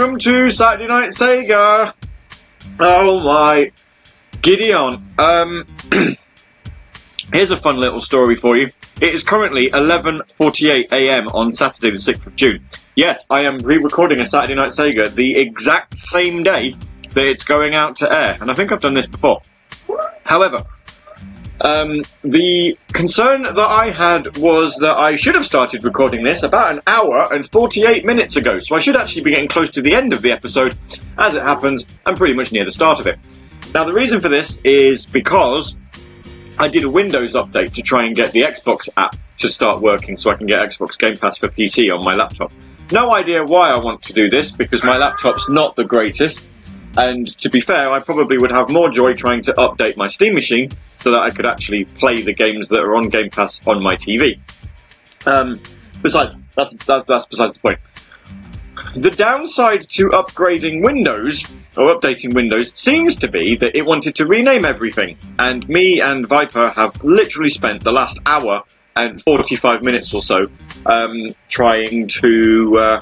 [0.00, 1.92] welcome to Saturday Night Sega.
[2.78, 3.70] Oh my,
[4.40, 5.12] Gideon.
[5.18, 5.66] Um,
[7.34, 8.70] here's a fun little story for you.
[8.98, 11.28] It is currently 11:48 a.m.
[11.28, 12.64] on Saturday, the 6th of June.
[12.94, 16.76] Yes, I am re-recording a Saturday Night Sega the exact same day
[17.12, 19.42] that it's going out to air, and I think I've done this before.
[20.24, 20.64] However,
[21.60, 26.72] um, the concern that I had was that I should have started recording this about
[26.72, 29.94] an hour and 48 minutes ago, so I should actually be getting close to the
[29.94, 30.76] end of the episode.
[31.18, 33.18] As it happens, I'm pretty much near the start of it.
[33.74, 35.76] Now, the reason for this is because
[36.58, 40.16] I did a Windows update to try and get the Xbox app to start working
[40.16, 42.52] so I can get Xbox Game Pass for PC on my laptop.
[42.90, 46.40] No idea why I want to do this because my laptop's not the greatest.
[46.96, 50.34] And to be fair, I probably would have more joy trying to update my Steam
[50.34, 50.70] machine
[51.02, 53.96] so that I could actually play the games that are on Game Pass on my
[53.96, 54.40] TV.
[55.24, 55.60] Um,
[56.02, 57.78] besides, that's, that, that's besides the point.
[58.94, 61.44] The downside to upgrading Windows
[61.76, 66.26] or updating Windows seems to be that it wanted to rename everything, and me and
[66.26, 68.64] Viper have literally spent the last hour
[68.96, 70.50] and 45 minutes or so
[70.86, 73.00] um, trying to uh,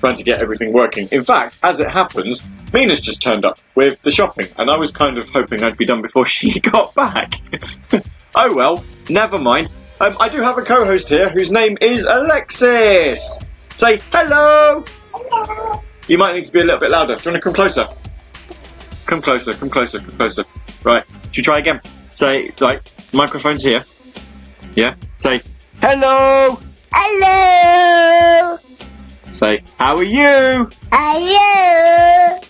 [0.00, 1.08] trying to get everything working.
[1.12, 2.42] In fact, as it happens,
[2.72, 5.84] Mina's just turned up with the shopping, and I was kind of hoping I'd be
[5.84, 7.34] done before she got back.
[8.34, 9.70] oh well, never mind.
[10.00, 13.38] Um, I do have a co-host here whose name is Alexis.
[13.76, 14.84] Say hello.
[15.12, 15.82] Hello.
[16.08, 17.16] You might need to be a little bit louder.
[17.16, 17.86] Do you want to come closer?
[19.04, 20.44] Come closer, come closer, come closer.
[20.82, 21.04] Right.
[21.26, 21.80] Should you try again?
[22.12, 23.84] Say, like, microphone's here.
[24.74, 24.94] Yeah?
[25.16, 25.42] Say,
[25.80, 26.58] hello!
[26.92, 28.58] Hello.
[29.32, 30.68] Say, how are you?
[30.92, 32.40] Are you?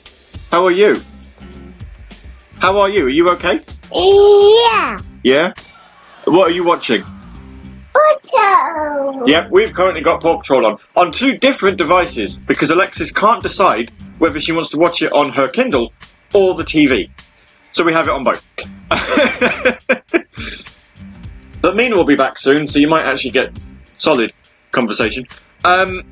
[0.50, 1.02] How are you?
[2.58, 3.06] How are you?
[3.06, 3.60] Are you okay?
[3.92, 5.00] Yeah.
[5.22, 5.52] Yeah?
[6.25, 7.04] What are you watching?
[7.94, 9.26] Otto.
[9.26, 10.78] Yep, we've currently got Paw Patrol on.
[10.96, 15.30] On two different devices, because Alexis can't decide whether she wants to watch it on
[15.30, 15.92] her Kindle
[16.32, 17.10] or the TV.
[17.72, 18.42] So we have it on both.
[21.60, 23.52] but Mina will be back soon, so you might actually get
[23.96, 24.32] solid
[24.72, 25.26] conversation.
[25.64, 26.04] Um,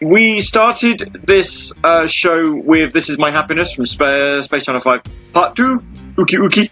[0.00, 5.02] we started this uh, show with This Is My Happiness from Spa- Space Channel 5,
[5.32, 5.80] Part 2,
[6.16, 6.70] Uki Uki,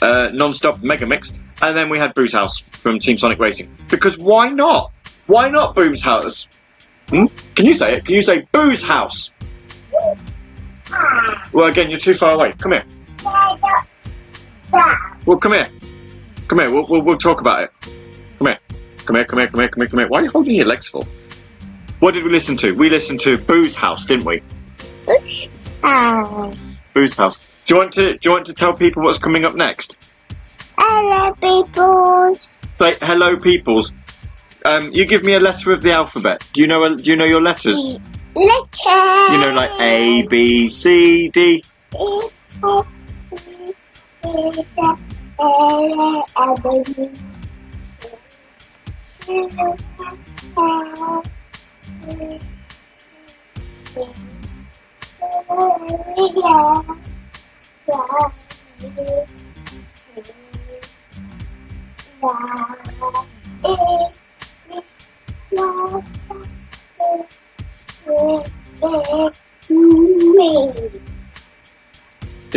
[0.00, 3.76] uh, non-stop mega mix, and then we had Boo's House from Team Sonic Racing.
[3.88, 4.92] Because why not?
[5.26, 6.48] Why not Boo's House?
[7.08, 7.26] Hmm?
[7.54, 8.04] Can you say it?
[8.04, 9.30] Can you say Boo's House?
[11.52, 12.52] Well, again, you're too far away.
[12.52, 12.84] Come here.
[15.26, 15.68] Well, come here.
[16.48, 16.70] Come here.
[16.70, 17.70] We'll, we'll, we'll talk about it.
[18.38, 18.58] Come here.
[19.04, 20.08] Come here, come here, come here, come here, come here.
[20.08, 21.02] Why are you holding your legs for?
[22.02, 22.72] What did we listen to?
[22.72, 24.42] We listened to Boo's House, didn't we?
[25.80, 26.52] Hello.
[26.94, 27.38] Boo's House.
[27.64, 28.18] Do you want to?
[28.18, 29.96] Do you want to tell people what's coming up next?
[30.76, 32.36] Hello, people.
[32.74, 33.92] Say hello, peoples.
[34.64, 36.42] Um, you give me a letter of the alphabet.
[36.52, 36.82] Do you know?
[36.82, 37.78] A, do you know your letters?
[37.86, 38.00] Letter.
[38.34, 41.62] You know, like A, B, C, D.
[52.02, 52.08] Is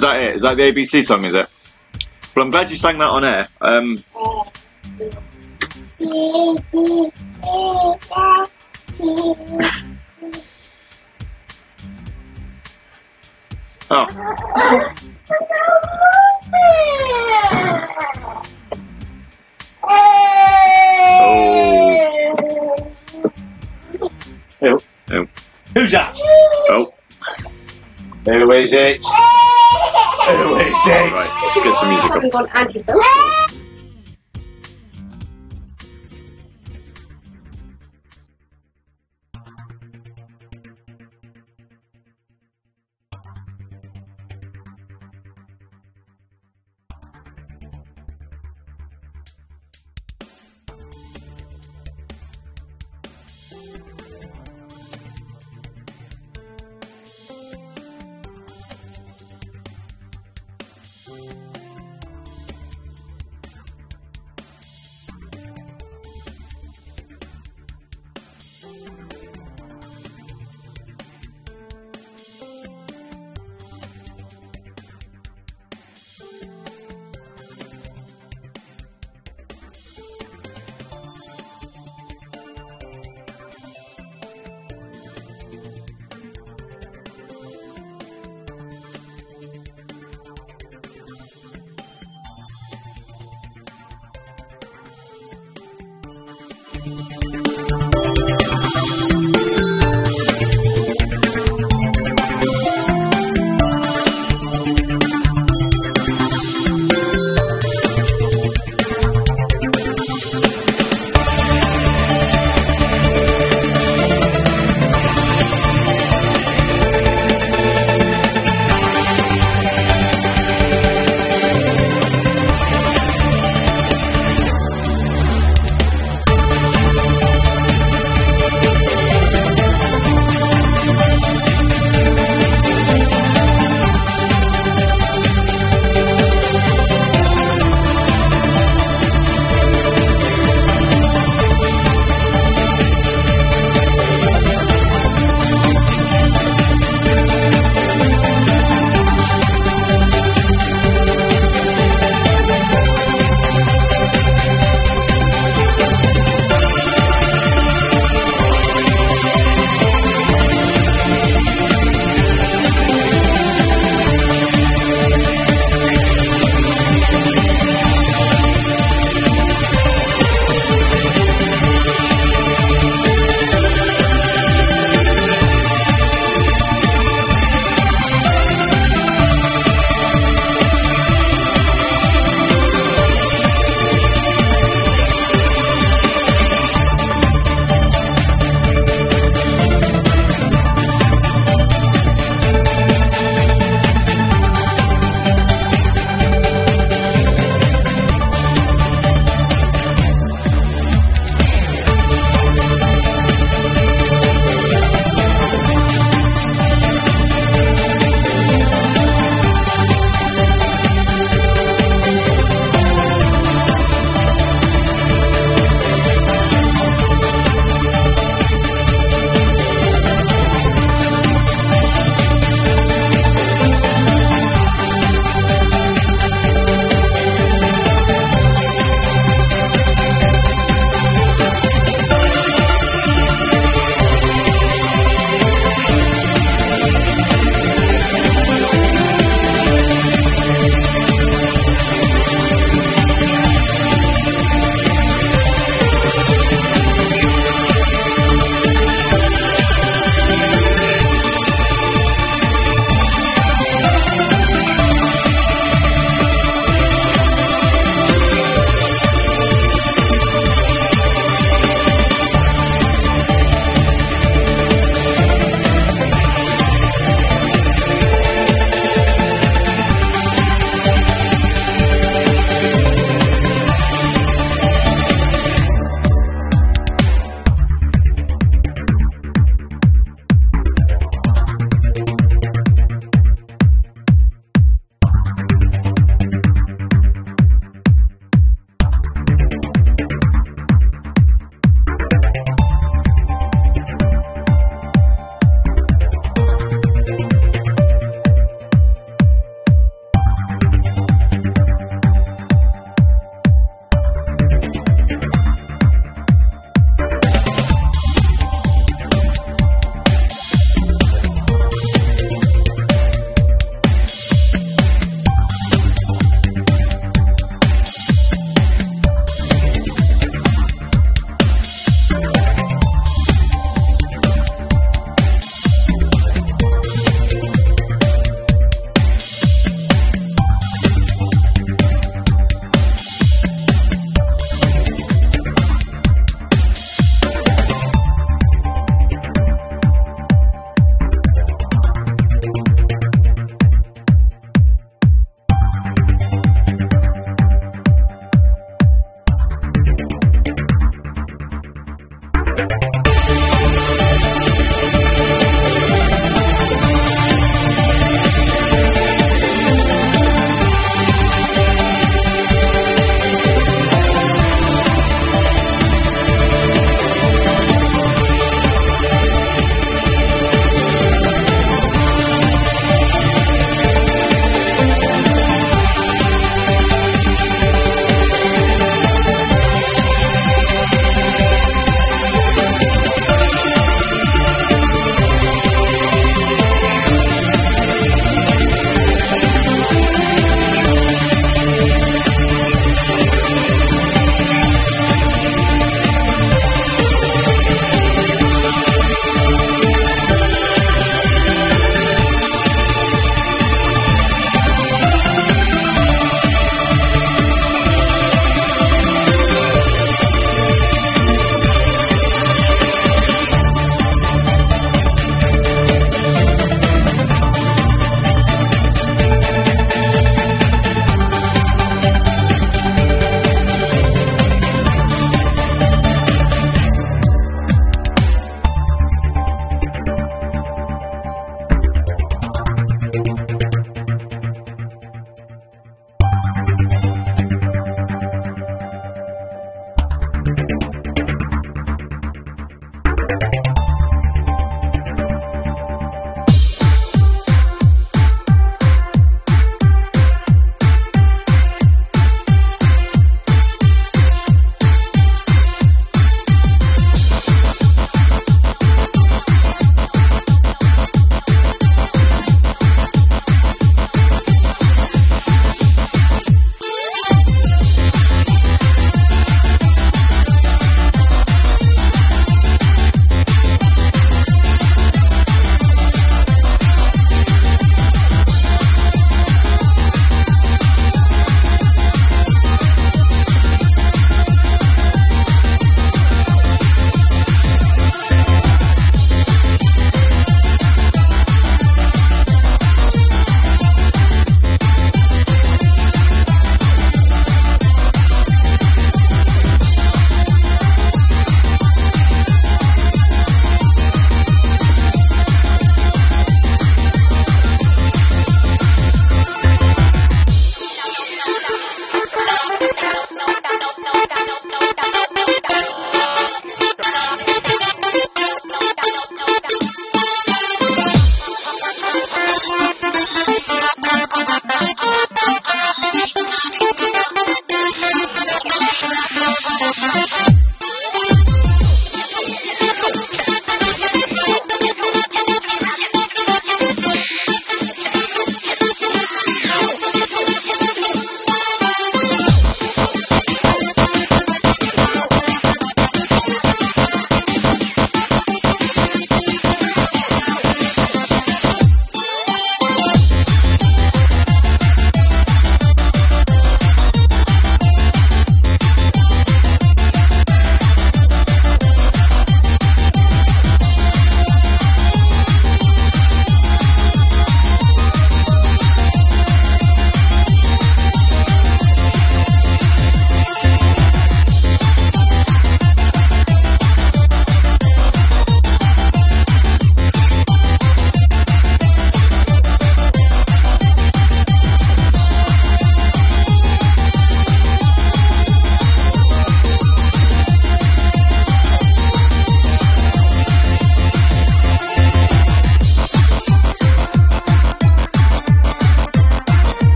[0.00, 0.36] that it?
[0.36, 1.24] Is that the ABC song?
[1.24, 1.48] Is it?
[2.34, 3.48] Well, I'm glad you sang that on air.
[3.60, 3.98] Um,
[9.00, 9.36] Oh.
[13.94, 14.08] oh,
[24.62, 24.78] oh,
[25.10, 25.26] oh.
[25.74, 26.18] Who's that?
[26.70, 26.94] oh.
[28.24, 29.04] Who is it?
[29.04, 31.12] Who is it?
[31.12, 32.22] Right, let's get some music up.
[32.22, 33.51] We want anti-social.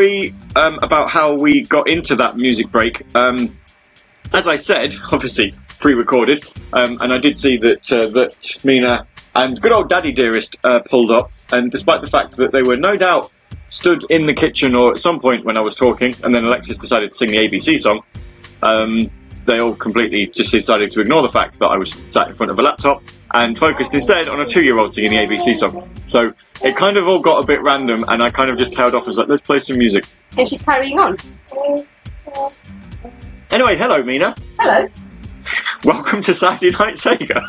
[0.00, 3.04] Sorry um, about how we got into that music break.
[3.14, 3.58] Um,
[4.32, 9.60] as I said, obviously pre-recorded, um, and I did see that uh, that Mina and
[9.60, 12.96] good old Daddy Dearest uh, pulled up, and despite the fact that they were no
[12.96, 13.30] doubt
[13.68, 16.78] stood in the kitchen or at some point when I was talking, and then Alexis
[16.78, 18.00] decided to sing the ABC song,
[18.62, 19.10] um,
[19.44, 22.50] they all completely just decided to ignore the fact that I was sat in front
[22.50, 23.02] of a laptop
[23.34, 25.90] and focused instead on a two-year-old singing the ABC song.
[26.06, 28.94] So it kind of all got a bit random, and I kind of just tailed
[28.94, 30.04] off and was like, let's play some music.
[30.36, 31.16] And she's carrying on.
[33.50, 34.34] Anyway, hello Mina.
[34.58, 34.88] Hello.
[35.84, 37.42] Welcome to Saturday Night Sega.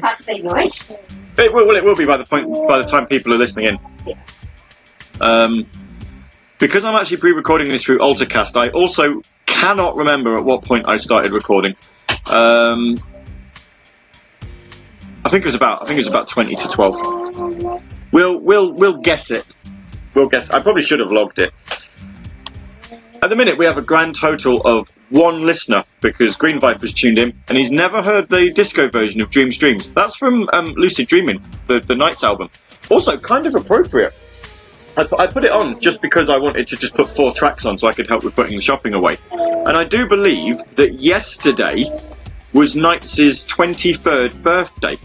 [0.00, 1.00] Saturday night.
[1.38, 3.66] it will, well, it will be by the point by the time people are listening
[3.66, 3.78] in.
[4.06, 4.14] Yeah.
[5.20, 5.66] Um,
[6.58, 10.98] because I'm actually pre-recording this through AltaCast, I also cannot remember at what point I
[10.98, 11.76] started recording.
[12.30, 12.98] Um,
[15.24, 16.96] I think it was about I think it was about twenty to twelve.
[18.12, 19.46] We'll we'll we'll guess it.
[20.14, 20.50] We'll guess.
[20.50, 21.52] I probably should have logged it.
[23.22, 27.18] At the minute, we have a grand total of one listener because Green Viper's tuned
[27.18, 29.88] in and he's never heard the disco version of Dreams Dreams.
[29.88, 32.50] That's from um, Lucid Dreaming, the the Nights album.
[32.88, 34.14] Also, kind of appropriate.
[34.96, 37.78] I, I put it on just because I wanted to just put four tracks on
[37.78, 39.18] so I could help with putting the shopping away.
[39.30, 41.84] And I do believe that yesterday
[42.52, 44.98] was Nights' 23rd birthday.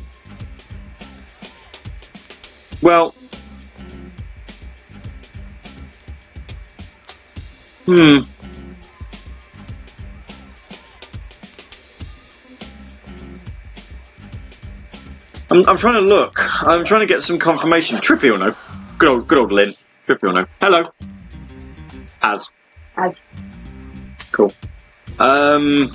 [2.85, 3.15] Well,
[7.85, 8.19] hmm.
[15.49, 16.63] I'm, I'm trying to look.
[16.63, 17.97] I'm trying to get some confirmation.
[17.97, 18.55] Trippy or no?
[18.99, 19.73] Good old, good old Lynn.
[20.07, 20.45] Trippy or no?
[20.61, 20.91] Hello.
[22.21, 22.51] As.
[22.95, 23.23] As
[24.31, 24.53] Cool.
[25.17, 25.91] Um.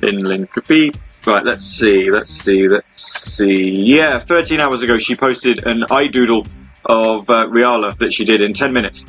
[0.00, 0.96] Lynn, Lynn, Trippy.
[1.28, 3.82] Right, let's see, let's see, let's see.
[3.82, 6.48] Yeah, 13 hours ago she posted an iDoodle
[6.86, 9.04] of uh, Reala that she did in 10 minutes.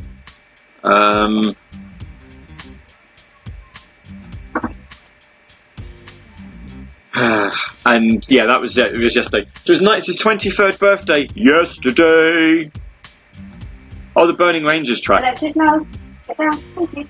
[0.83, 1.55] Um.
[7.85, 8.95] and yeah, that was it.
[8.95, 9.49] It was yesterday.
[9.63, 12.69] So it was Nights' 23rd birthday yesterday.
[14.13, 15.21] Oh, the Burning Rangers track.
[15.21, 15.87] Alexis, no.
[16.27, 16.57] Get down.
[16.57, 17.07] Thank you.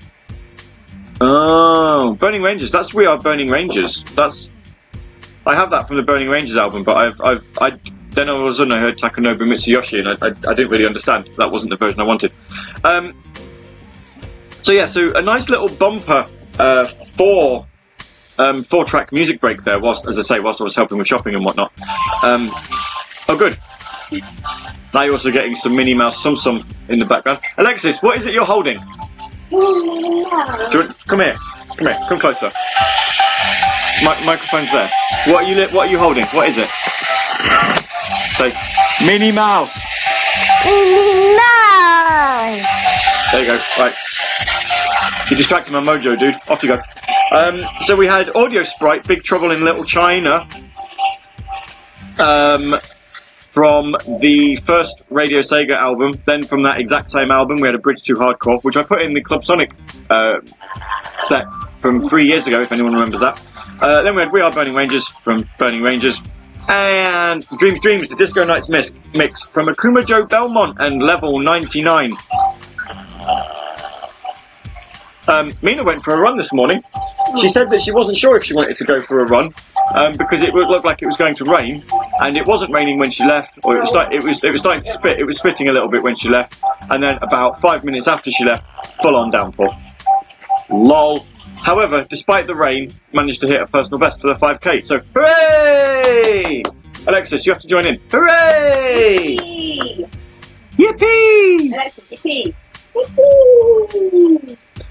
[1.20, 2.70] Oh, Burning Rangers.
[2.70, 4.04] That's We Are Burning Rangers.
[4.14, 4.52] That's.
[5.50, 7.80] I have that from the Burning Rangers album, but I've, I've, I
[8.12, 10.86] then all of a sudden I heard Takenobu Mitsuyoshi, and I, I, I didn't really
[10.86, 11.28] understand.
[11.38, 12.32] That wasn't the version I wanted.
[12.84, 13.20] Um,
[14.62, 16.28] so yeah, so a nice little bumper
[16.60, 17.66] uh, four
[18.38, 19.80] um, four track music break there.
[19.80, 21.74] Whilst, as I say, whilst I was helping with shopping and whatnot.
[22.22, 22.52] Um,
[23.28, 23.58] oh, good.
[24.94, 27.40] Now you're also getting some Minnie Mouse Sum Sum in the background.
[27.58, 28.78] Alexis, what is it you're holding?
[29.50, 31.38] Do you want- come here.
[31.76, 31.98] Come here.
[32.08, 32.52] Come closer.
[34.02, 34.90] Mi- microphone's there.
[35.28, 35.56] What are you?
[35.56, 36.26] Li- what are you holding?
[36.28, 36.70] What is it?
[38.38, 38.54] Say,
[39.06, 39.80] Mini mouse.
[40.66, 42.66] Minnie Mouse.
[43.32, 43.60] There you go.
[43.78, 43.94] Right.
[45.30, 46.36] You distracted my mojo, dude.
[46.50, 46.82] Off you go.
[47.32, 50.48] Um, so we had Audio Sprite, Big Trouble in Little China,
[52.18, 52.76] um,
[53.60, 53.92] from
[54.22, 56.14] the first Radio Sega album.
[56.26, 59.02] Then from that exact same album, we had a Bridge to Hardcore, which I put
[59.02, 59.74] in the Club Sonic
[60.10, 60.40] uh,
[61.18, 61.44] set
[61.82, 63.38] from three years ago, if anyone remembers that.
[63.82, 66.22] Uh, then we had We Are Burning Rangers from Burning Rangers.
[66.70, 72.16] And Dreams Dreams, the Disco Nights mix, mix from Akuma Joe Belmont and Level 99.
[75.28, 76.82] Um, Mina went for a run this morning.
[77.42, 79.54] She said that she wasn't sure if she wanted to go for a run
[79.94, 81.84] um, because it looked like it was going to rain,
[82.20, 84.62] and it wasn't raining when she left, or it was, start, it was it was
[84.62, 85.20] starting to spit.
[85.20, 86.56] It was spitting a little bit when she left,
[86.90, 88.66] and then about five minutes after she left,
[89.02, 89.70] full on downpour.
[90.70, 91.26] Lol.
[91.56, 94.86] However, despite the rain, managed to hit a personal best for the 5k.
[94.86, 96.64] So hooray!
[97.06, 98.00] Alexis, you have to join in.
[98.12, 99.36] Hooray!
[99.38, 100.10] Yippee!
[100.78, 101.74] Yippee!
[101.74, 102.56] Alexis, yippee!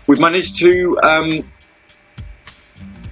[0.07, 1.51] we've managed to um,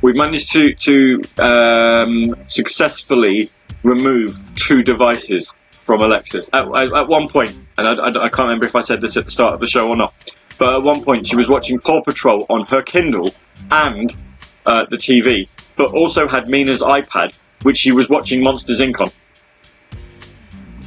[0.07, 3.51] we've managed to to um, successfully
[3.83, 8.47] remove two devices from Alexis at, at, at one point, and I, I, I can't
[8.49, 10.15] remember if I said this at the start of the show or not.
[10.59, 13.35] But at one point, she was watching Paw Patrol on her Kindle
[13.71, 14.15] and
[14.65, 19.01] uh, the TV, but also had Mina's iPad, which she was watching Monsters Inc.
[19.01, 19.11] on.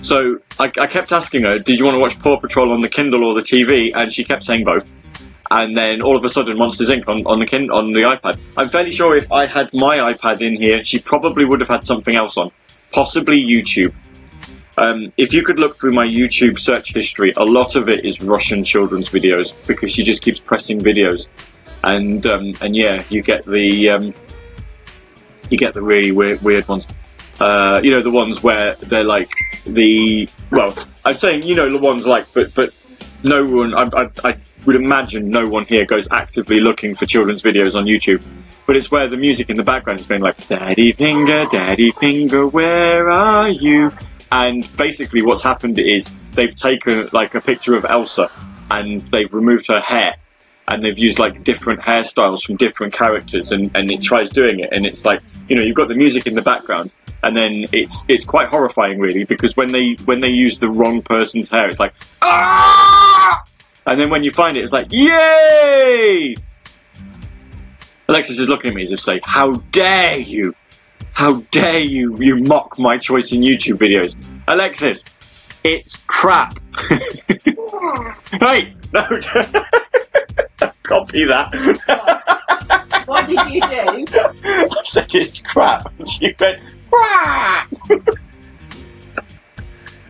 [0.01, 2.89] So I, I kept asking her, "Did you want to watch Paw Patrol on the
[2.89, 4.89] Kindle or the TV?" And she kept saying both
[5.51, 7.07] and then all of a sudden Monsters Inc.
[7.07, 8.39] on, on the kin- on the iPad.
[8.55, 11.85] I'm fairly sure if I had my iPad in here, she probably would have had
[11.85, 12.51] something else on,
[12.91, 13.93] possibly YouTube.
[14.77, 18.21] Um, if you could look through my YouTube search history, a lot of it is
[18.21, 21.27] Russian children's videos because she just keeps pressing videos,
[21.83, 24.13] and um, and yeah, you get the um,
[25.49, 26.87] you get the really weird weird ones.
[27.39, 29.31] Uh, you know the ones where they're like
[29.65, 30.73] the well,
[31.03, 32.73] I'm saying you know the ones like, but but
[33.23, 33.73] no one.
[33.73, 37.85] I, I, I would imagine no one here goes actively looking for children's videos on
[37.85, 38.23] YouTube.
[38.65, 42.47] But it's where the music in the background is being like, Daddy Finger, Daddy Finger,
[42.47, 43.91] where are you?
[44.31, 48.29] And basically, what's happened is they've taken like a picture of Elsa
[48.69, 50.17] and they've removed her hair
[50.67, 54.69] and they've used like different hairstyles from different characters and, and it tries doing it
[54.71, 56.91] and it's like you know you've got the music in the background
[57.23, 61.01] and then it's it's quite horrifying really because when they when they use the wrong
[61.01, 63.43] person's hair it's like ah
[63.89, 66.35] and then when you find it it's like yay
[68.07, 70.55] Alexis is looking at me as if say how dare you
[71.13, 74.15] how dare you you mock my choice in YouTube videos
[74.47, 75.05] Alexis
[75.63, 76.59] it's crap
[78.39, 79.03] hey no
[80.83, 82.19] copy that
[83.09, 83.67] What did you do?
[84.45, 86.61] I said it's crap, and she went
[86.91, 87.73] crap.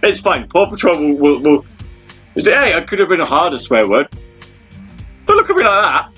[0.04, 0.50] it's fine.
[0.50, 1.66] Paw Patrol will, will, will
[2.36, 4.08] you say, hey, I could have been a harder swear word.
[5.26, 6.10] Don't look at me like that.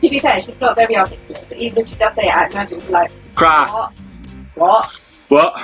[0.00, 1.44] To be fair, she's not very articulate.
[1.48, 3.72] So even if she does say it out, imagine she's like, Crap.
[3.72, 3.92] what?
[4.54, 5.00] What?
[5.28, 5.62] What?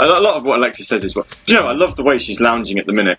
[0.00, 1.26] A lot of what Alexis says is what.
[1.46, 1.66] Do you know?
[1.66, 3.18] I love the way she's lounging at the minute.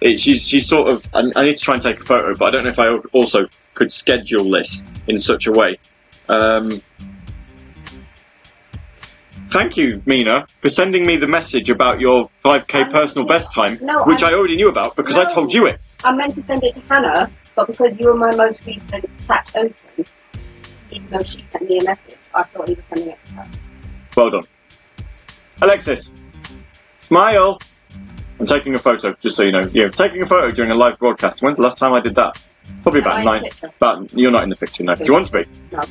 [0.00, 1.06] It, she's she's sort of.
[1.12, 2.88] I, I need to try and take a photo, but I don't know if I
[3.12, 5.78] also could schedule this in such a way.
[6.28, 6.82] Um,
[9.50, 13.32] thank you, Mina, for sending me the message about your 5k Um, personal yeah.
[13.34, 15.80] best time, No, which I- I already knew about because I told you it.
[16.04, 19.50] I meant to send it to Hannah, but because you were my most recent chat
[19.54, 20.04] open,
[20.90, 23.46] even though she sent me a message, I thought he was sending it to her.
[24.16, 24.44] Well done,
[25.62, 26.10] Alexis.
[27.00, 27.60] Smile.
[28.40, 29.68] I'm taking a photo, just so you know.
[29.72, 31.42] Yeah, taking a photo during a live broadcast.
[31.42, 32.38] When's the last time I did that?
[32.82, 33.72] Probably about I in the nine.
[33.80, 34.94] But you're not in the picture, now.
[34.94, 35.44] Do you want to be?
[35.72, 35.82] No.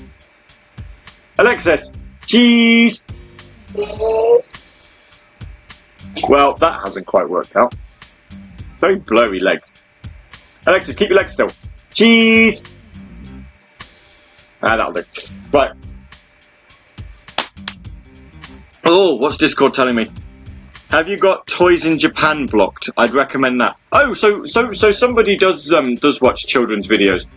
[1.40, 1.92] Alexis,
[2.26, 3.04] cheese.
[3.74, 4.44] Well,
[6.56, 7.76] that hasn't quite worked out.
[8.80, 9.72] Very blurry legs.
[10.66, 11.52] Alexis, keep your legs still.
[11.92, 12.64] Cheese.
[14.62, 15.04] Ah, that'll do.
[15.52, 15.72] Right.
[18.84, 20.12] Oh, what's Discord telling me?
[20.90, 22.90] Have you got Toys in Japan blocked?
[22.98, 23.76] I'd recommend that.
[23.92, 27.28] Oh, so so so somebody does um does watch children's videos.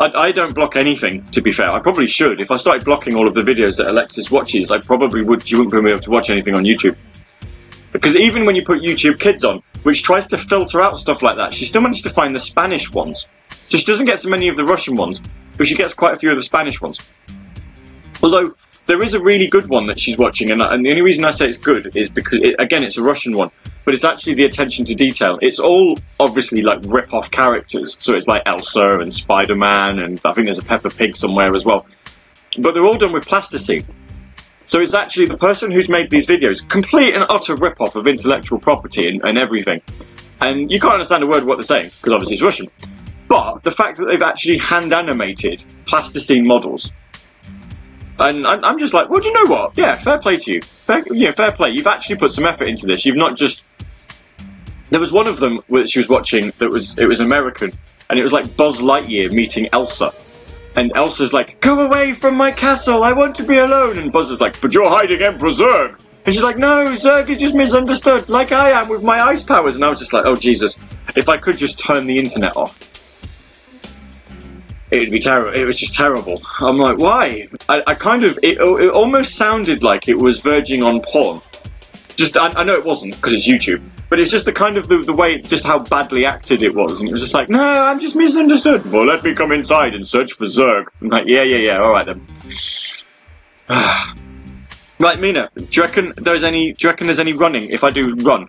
[0.00, 1.70] I, I don't block anything, to be fair.
[1.70, 2.40] I probably should.
[2.40, 5.48] If I started blocking all of the videos that Alexis watches, I probably would.
[5.50, 6.96] You wouldn't be able to watch anything on YouTube.
[7.92, 11.36] Because even when you put YouTube Kids on, which tries to filter out stuff like
[11.36, 13.26] that, she still managed to find the Spanish ones.
[13.68, 15.20] So she doesn't get so many of the Russian ones,
[15.56, 16.98] but she gets quite a few of the Spanish ones.
[18.22, 18.54] Although
[18.90, 21.30] there is a really good one that she's watching, and, and the only reason I
[21.30, 23.52] say it's good is because it, again it's a Russian one,
[23.84, 25.38] but it's actually the attention to detail.
[25.40, 30.46] It's all obviously like rip-off characters, so it's like Elsa and Spider-Man, and I think
[30.46, 31.86] there's a Peppa Pig somewhere as well.
[32.58, 33.86] But they're all done with plasticine.
[34.66, 38.58] So it's actually the person who's made these videos, complete and utter rip-off of intellectual
[38.58, 39.82] property and, and everything.
[40.40, 42.66] And you can't understand a word of what they're saying, because obviously it's Russian.
[43.28, 46.90] But the fact that they've actually hand animated plasticine models
[48.20, 49.76] and I'm, I'm just like, well, do you know what?
[49.76, 50.60] Yeah, fair play to you.
[50.60, 51.70] Fair, know, fair play.
[51.70, 53.04] You've actually put some effort into this.
[53.06, 53.62] You've not just.
[54.90, 57.72] There was one of them that she was watching that was it was American,
[58.08, 60.12] and it was like Buzz Lightyear meeting Elsa,
[60.76, 63.02] and Elsa's like, "Go away from my castle!
[63.02, 66.34] I want to be alone." And Buzz is like, "But you're hiding Emperor Zurg." And
[66.34, 69.84] she's like, "No, Zurg is just misunderstood, like I am with my ice powers." And
[69.84, 70.76] I was just like, "Oh Jesus!
[71.16, 72.89] If I could just turn the internet off."
[74.90, 75.54] It would be terrible.
[75.54, 76.42] It was just terrible.
[76.58, 77.48] I'm like, why?
[77.68, 81.40] I, I kind of, it, it almost sounded like it was verging on porn.
[82.16, 84.88] Just, I, I know it wasn't because it's YouTube, but it's just the kind of
[84.88, 87.62] the, the way, just how badly acted it was, and it was just like, no,
[87.62, 88.90] I'm just misunderstood.
[88.90, 90.86] Well, let me come inside and search for Zerg.
[91.00, 92.26] I'm like, yeah, yeah, yeah, all right then.
[94.98, 96.72] right, Mina, do you reckon there's any?
[96.72, 98.48] Do you reckon there's any running if I do run?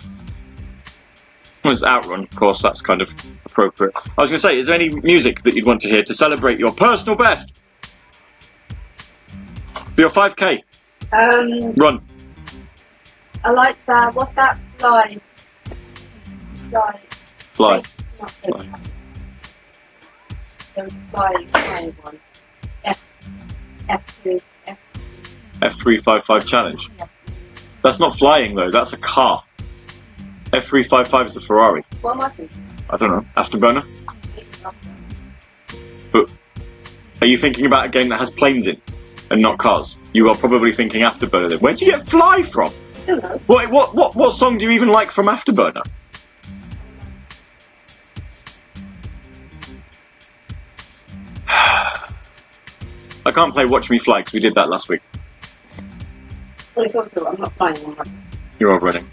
[1.64, 2.62] It's OutRun, of course.
[2.62, 3.14] That's kind of
[3.46, 3.94] appropriate.
[4.18, 6.14] I was going to say, is there any music that you'd want to hear to
[6.14, 7.54] celebrate your personal best
[9.96, 10.64] for your 5k
[11.14, 12.02] Um, run?
[13.44, 14.16] I like that.
[14.16, 15.18] What's that fly?
[16.72, 17.00] Fly.
[17.54, 17.82] Fly.
[17.82, 18.70] Fly.
[20.76, 22.20] There was a fly, fly one.
[22.86, 23.06] F.
[23.90, 24.42] F3.
[24.68, 24.78] F.
[25.60, 26.90] F355 challenge.
[27.82, 28.72] That's not flying though.
[28.72, 29.44] That's a car.
[30.54, 31.84] F355 is a Ferrari.
[32.02, 32.64] What am I thinking?
[32.90, 33.26] I don't know.
[33.38, 33.86] Afterburner.
[36.12, 36.30] But
[37.22, 38.82] Are you thinking about a game that has planes in
[39.30, 39.98] and not cars?
[40.12, 41.50] You are probably thinking Afterburner.
[41.50, 41.60] Then.
[41.60, 42.74] Where do you get fly from?
[43.04, 43.42] I don't know.
[43.48, 45.86] What, what, what, what song do you even like from Afterburner?
[51.48, 55.02] I can't play Watch Me Fly because we did that last week.
[56.76, 57.96] Well, it's also, I'm not flying.
[58.60, 59.10] You are all running.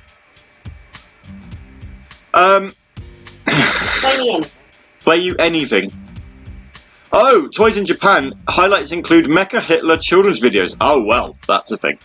[2.38, 2.70] Um,
[3.46, 4.46] Play me in.
[5.00, 5.90] play you anything.
[7.10, 8.34] Oh, toys in Japan.
[8.46, 10.76] Highlights include Mecha Hitler children's videos.
[10.80, 11.98] Oh well, that's a thing.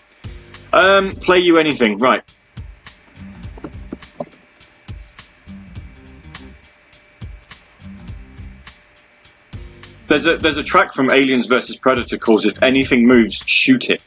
[0.71, 1.99] Um, play you anything.
[1.99, 2.23] Right.
[10.07, 14.03] There's a there's a track from Aliens vs Predator called "If Anything Moves, Shoot It."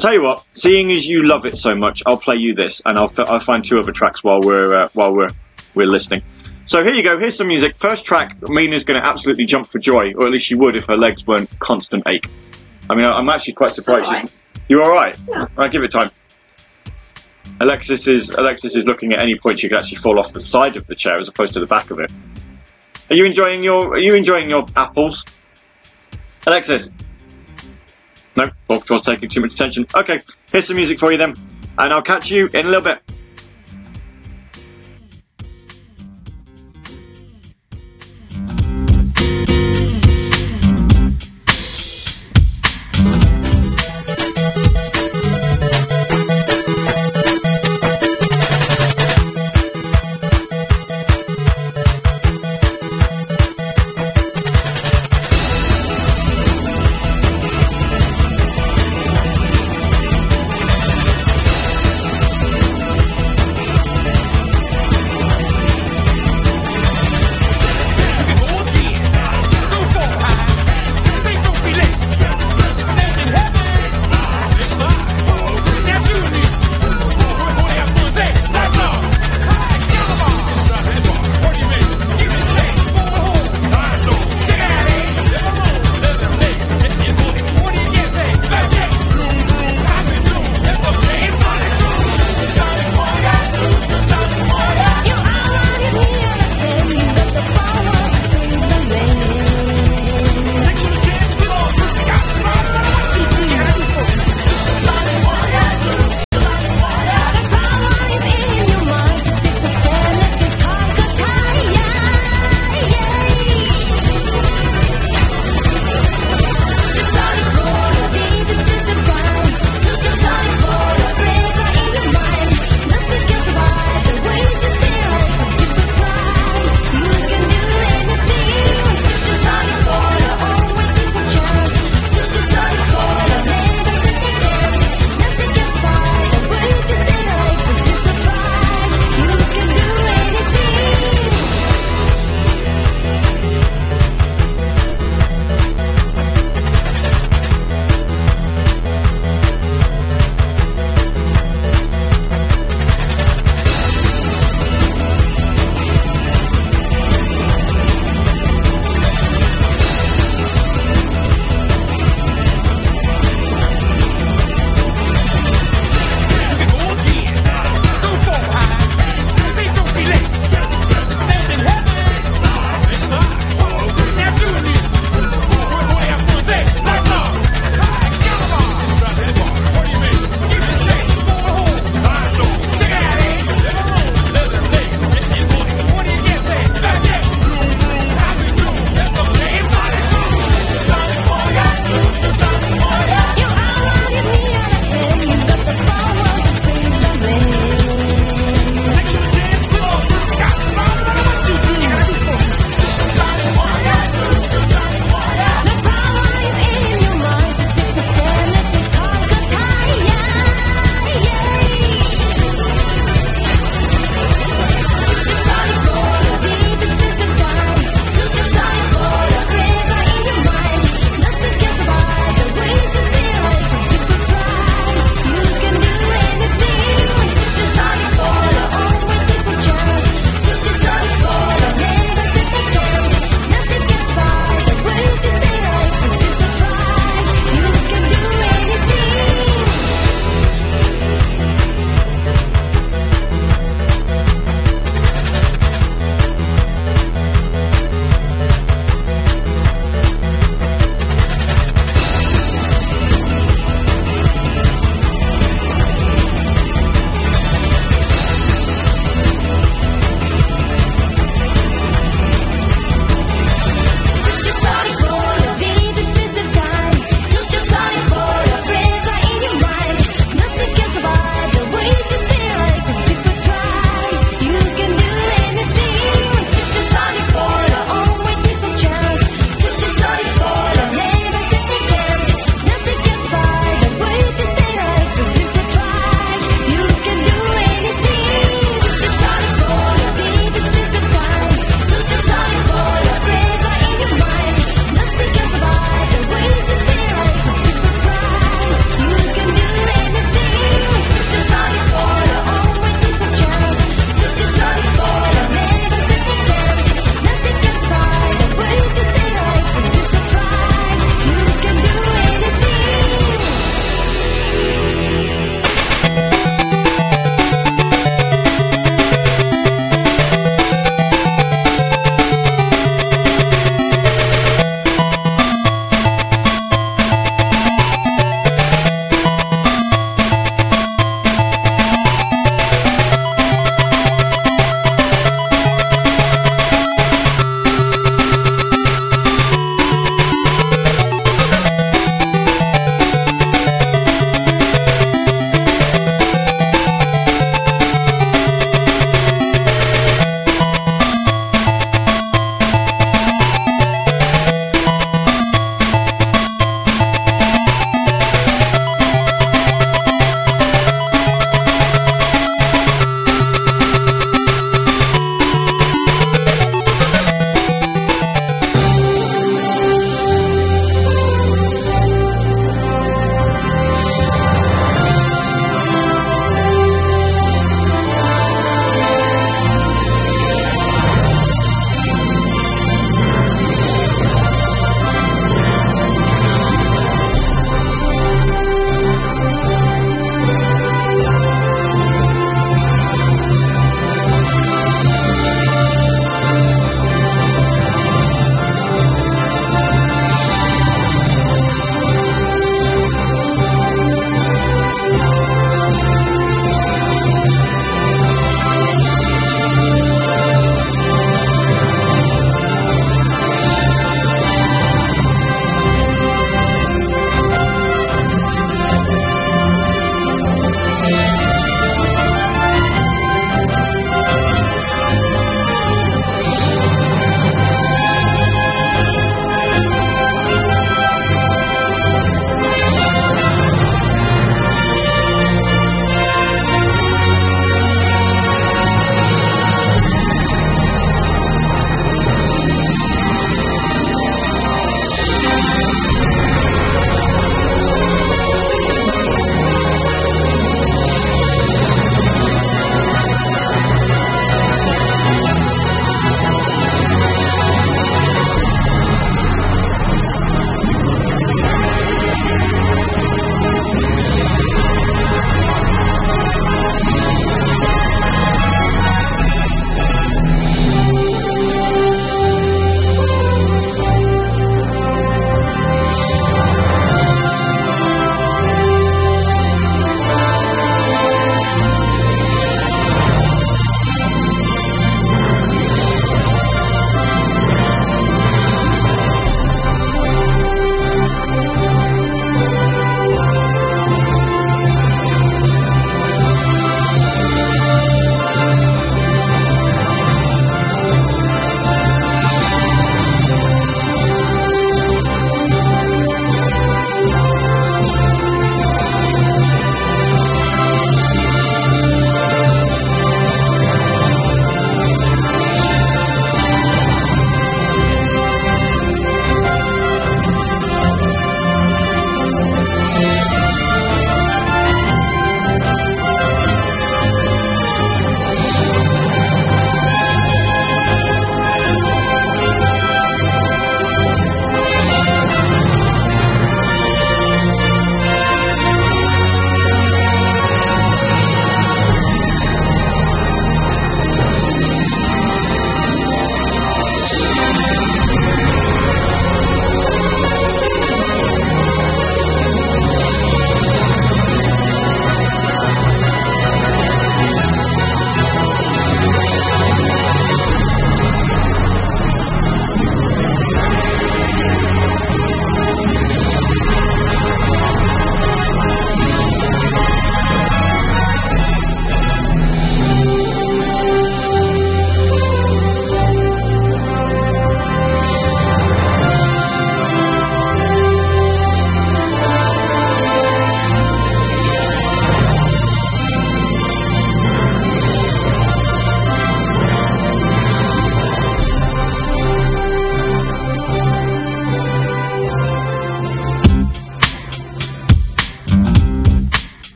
[0.00, 2.80] I tell you what, seeing as you love it so much, I'll play you this,
[2.86, 5.28] and I'll I'll find two other tracks while we're uh, while we're
[5.74, 6.22] we're listening.
[6.64, 7.18] So here you go.
[7.18, 7.76] Here's some music.
[7.76, 8.40] First track.
[8.48, 11.26] Mina's going to absolutely jump for joy, or at least she would if her legs
[11.26, 12.30] weren't constant ache.
[12.88, 14.06] I mean, I'm actually quite surprised.
[14.06, 14.22] Alright.
[14.22, 14.36] She's-
[14.68, 15.14] You all right?
[15.28, 15.40] Yeah.
[15.40, 16.10] All right, give it time.
[17.60, 20.76] Alexis is Alexis is looking at any point she could actually fall off the side
[20.76, 22.10] of the chair as opposed to the back of it.
[23.10, 25.26] Are you enjoying your Are you enjoying your apples,
[26.46, 26.90] Alexis?
[28.36, 29.86] No, Orctor's taking too much attention.
[29.94, 30.20] Okay,
[30.52, 31.34] here's some music for you then,
[31.78, 33.02] and I'll catch you in a little bit.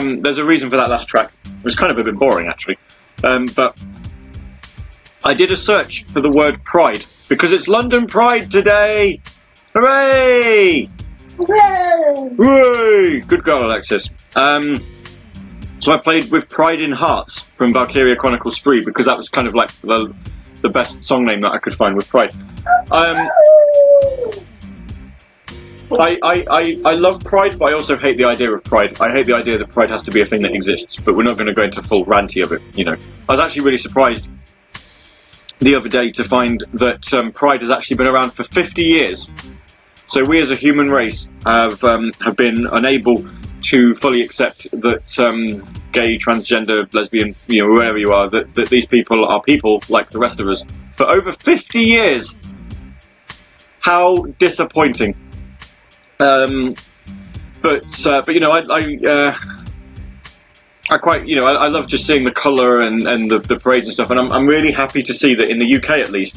[0.00, 1.32] Um, there's a reason for that last track.
[1.44, 2.78] It was kind of a bit boring actually,
[3.22, 3.78] um, but
[5.22, 9.20] I did a search for the word pride because it's London Pride today.
[9.74, 10.90] Hooray!
[11.38, 12.28] Whoa.
[12.30, 13.20] Hooray!
[13.20, 14.10] Good girl, Alexis.
[14.34, 14.84] Um,
[15.78, 19.46] so I played with Pride in Hearts from Valkyria Chronicles 3 because that was kind
[19.46, 20.14] of like the
[20.60, 22.32] the best song name that I could find with Pride.
[22.90, 23.28] Um,
[25.98, 29.00] I, I, I, love Pride, but I also hate the idea of Pride.
[29.00, 31.24] I hate the idea that Pride has to be a thing that exists, but we're
[31.24, 32.96] not going to go into full ranty of it, you know.
[33.28, 34.28] I was actually really surprised
[35.58, 39.30] the other day to find that um, Pride has actually been around for 50 years.
[40.06, 43.26] So we as a human race have um, have been unable
[43.62, 48.68] to fully accept that um, gay, transgender, lesbian, you know, wherever you are, that, that
[48.68, 50.64] these people are people like the rest of us
[50.96, 52.36] for over 50 years.
[53.80, 55.14] How disappointing.
[56.20, 56.76] Um,
[57.62, 59.34] but uh, but you know, I I, uh,
[60.90, 63.58] I quite you know I, I love just seeing the colour and, and the, the
[63.58, 66.10] parades and stuff, and I'm I'm really happy to see that in the UK at
[66.10, 66.36] least,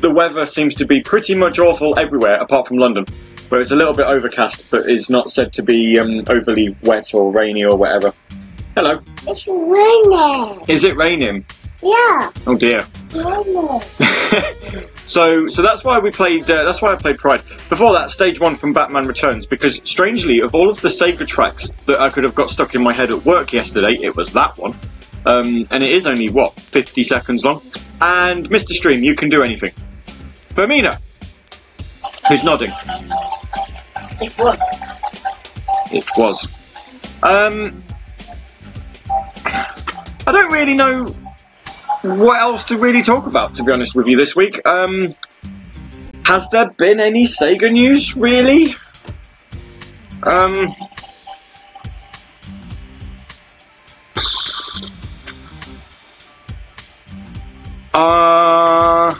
[0.00, 3.04] the weather seems to be pretty much awful everywhere apart from London,
[3.48, 7.12] where it's a little bit overcast, but is not said to be um, overly wet
[7.14, 8.12] or rainy or whatever.
[8.76, 10.60] Hello, It's raining.
[10.68, 11.44] is it raining?
[11.82, 12.86] Yeah, Oh dear.
[13.12, 13.82] raining.
[15.08, 16.42] so so that's why we played.
[16.50, 17.42] Uh, that's why I played Pride.
[17.68, 21.70] Before that, stage one from Batman Returns, because strangely, of all of the Sega tracks
[21.86, 24.58] that I could have got stuck in my head at work yesterday, it was that
[24.58, 24.76] one.
[25.24, 27.62] Um, and it is only what 50 seconds long.
[28.00, 28.72] And Mr.
[28.72, 29.72] Stream, you can do anything.
[30.54, 31.00] Fermina,
[32.28, 32.72] who's nodding.
[34.20, 34.60] It was.
[35.90, 36.48] It was.
[37.22, 37.82] Um,
[39.44, 41.14] I don't really know
[42.02, 44.66] what else to really talk about, to be honest with you, this week.
[44.66, 45.14] Um,
[46.24, 48.74] has there been any Sega news, really?
[50.22, 50.68] Um,
[57.94, 59.14] uh,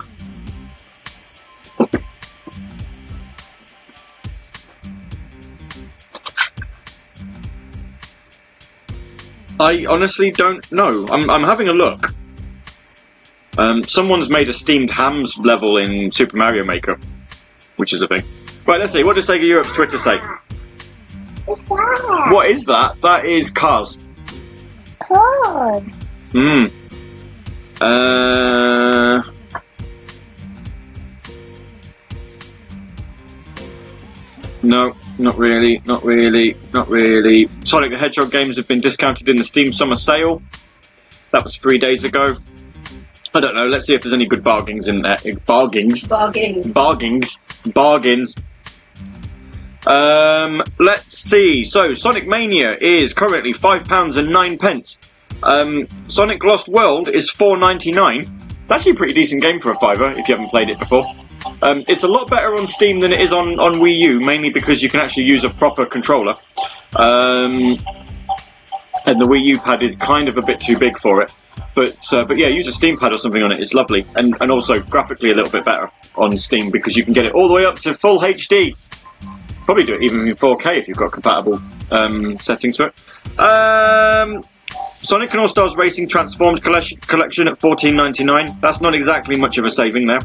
[9.60, 11.08] I honestly don't know.
[11.08, 12.14] I'm, I'm having a look.
[13.58, 17.00] Um, someone's made a steamed hams level in Super Mario Maker,
[17.74, 18.22] which is a thing.
[18.64, 19.02] Right, let's see.
[19.02, 20.20] What does Sega Europe's Twitter say?
[21.44, 22.28] What's that?
[22.30, 23.00] What is that?
[23.02, 23.98] That is Cars.
[25.00, 25.82] Cold.
[26.30, 26.66] Hmm.
[27.80, 29.22] Uh.
[34.62, 37.48] No, not really, not really, not really.
[37.64, 40.42] Sonic the Hedgehog games have been discounted in the Steam Summer Sale.
[41.32, 42.36] That was three days ago.
[43.38, 43.68] I don't know.
[43.68, 45.18] Let's see if there's any good bargains in there.
[45.46, 46.74] Bargains Bargains.
[46.74, 47.40] bargains,
[47.72, 48.34] bargains.
[49.86, 51.62] Um, let's see.
[51.62, 55.00] So, Sonic Mania is currently five pounds and nine pence.
[55.40, 58.22] Um, Sonic Lost World is four ninety nine.
[58.62, 61.08] It's actually a pretty decent game for a fiver if you haven't played it before.
[61.62, 64.50] Um, it's a lot better on Steam than it is on, on Wii U, mainly
[64.50, 66.34] because you can actually use a proper controller.
[66.96, 67.78] Um,
[69.06, 71.32] and the Wii U pad is kind of a bit too big for it.
[71.78, 73.62] But uh, but yeah, use a Steam pad or something on it.
[73.62, 77.12] It's lovely, and and also graphically a little bit better on Steam because you can
[77.12, 78.74] get it all the way up to full HD.
[79.64, 81.62] Probably do it even in 4K if you've got compatible
[81.92, 83.38] um, settings for it.
[83.38, 84.44] Um,
[85.02, 88.60] Sonic and All Stars Racing Transformed Collection, at 14.99.
[88.60, 90.22] That's not exactly much of a saving there.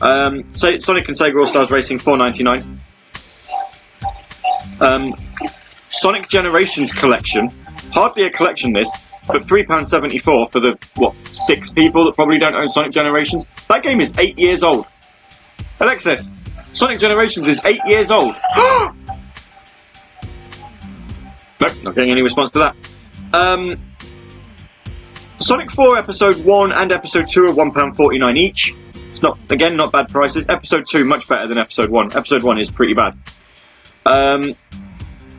[0.00, 2.78] Um, so Sonic and Sega All Stars Racing 4.99.
[4.80, 5.12] Um,
[5.90, 7.50] Sonic Generations Collection,
[7.92, 8.96] hardly a collection this,
[9.26, 13.46] but £3.74 for the, what, six people that probably don't own Sonic Generations.
[13.68, 14.86] That game is eight years old.
[15.80, 16.30] Alexis,
[16.72, 18.34] Sonic Generations is eight years old.
[18.56, 18.92] nope,
[21.60, 22.76] not getting any response to that.
[23.32, 23.80] Um,
[25.38, 28.74] Sonic 4 Episode 1 and Episode 2 are £1.49 each.
[29.10, 30.46] It's not, again, not bad prices.
[30.48, 32.16] Episode 2, much better than Episode 1.
[32.16, 33.18] Episode 1 is pretty bad.
[34.04, 34.54] Um,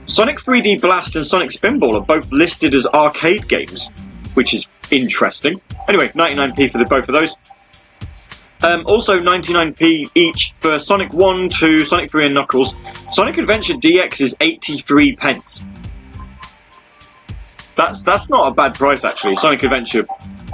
[0.08, 3.90] Sonic 3D Blast and Sonic Spinball are both listed as arcade games,
[4.36, 5.62] which is interesting.
[5.88, 7.36] Anyway, 99p for the, both of those.
[8.64, 12.74] Um, also 99p each for Sonic 1, 2, Sonic 3 and Knuckles.
[13.12, 15.66] Sonic Adventure DX is 83 pence.
[17.76, 19.36] That's that's not a bad price actually.
[19.36, 20.08] Sonic Adventure,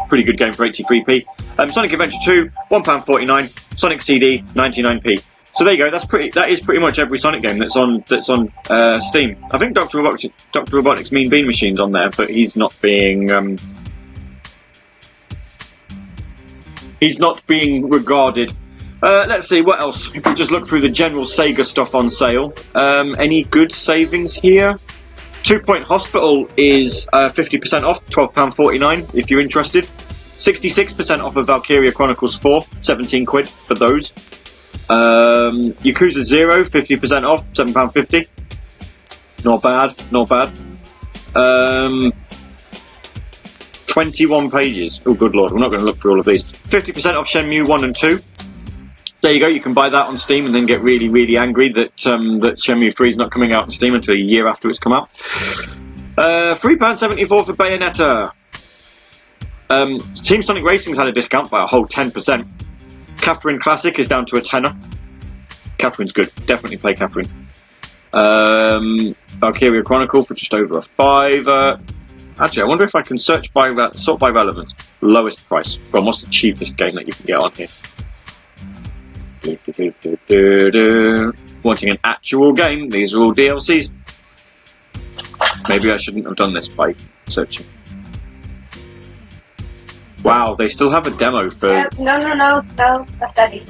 [0.10, 1.26] pretty good game for 83p.
[1.60, 3.78] Um, Sonic Adventure 2, £1.49.
[3.78, 5.24] Sonic CD, 99p.
[5.54, 5.92] So there you go.
[5.92, 6.32] That's pretty.
[6.32, 9.38] That is pretty much every Sonic game that's on that's on uh, Steam.
[9.52, 13.30] I think Doctor Robotnik's, Doctor Robotnik's Mean Bean Machine's on there, but he's not being
[13.32, 13.58] um,
[17.00, 18.54] he's not being regarded
[19.04, 20.16] Uh, let's see what else.
[20.16, 24.34] If we just look through the general Sega stuff on sale, um, any good savings
[24.34, 24.80] here?
[25.44, 29.86] Two Point Hospital is uh, 50% off, £12.49 if you're interested.
[30.38, 34.14] 66% off of Valkyria Chronicles 4, 17 quid for those.
[34.94, 38.28] Um, Yakuza Zero, 50% off, £7.50.
[39.44, 40.52] Not bad, not bad.
[41.36, 42.14] Um,
[43.88, 45.02] 21 pages.
[45.06, 46.44] Oh, good lord, we're not going to look through all of these.
[46.44, 48.22] 50% off Shenmue 1 and 2.
[49.22, 51.70] There you go, you can buy that on Steam and then get really, really angry
[51.74, 54.70] that um, that Shenmue 3 is not coming out on Steam until a year after
[54.70, 55.10] it's come out.
[56.16, 58.32] Uh, £3.74 for Bayonetta.
[59.72, 62.48] Um, Team Sonic Racing's had a discount by a whole 10%.
[63.24, 64.76] Catherine Classic is down to a tenner.
[65.78, 66.30] Catherine's good.
[66.46, 67.48] Definitely play Catherine.
[68.12, 71.80] Um, Valkyria Chronicle for just over a fiver.
[72.38, 74.76] Actually, I wonder if I can search by sort by relevance.
[75.00, 75.80] Lowest price.
[75.94, 77.68] Well, what's the cheapest game that you can get on here?
[79.42, 79.58] Do,
[80.28, 81.34] do, do.
[81.64, 82.90] Wanting an actual game?
[82.90, 83.90] These are all DLCs.
[85.70, 86.96] Maybe I shouldn't have done this by
[87.28, 87.66] searching.
[90.24, 91.68] Wow, they still have a demo for.
[91.68, 93.64] No, no, no, no, no, that's Daddy.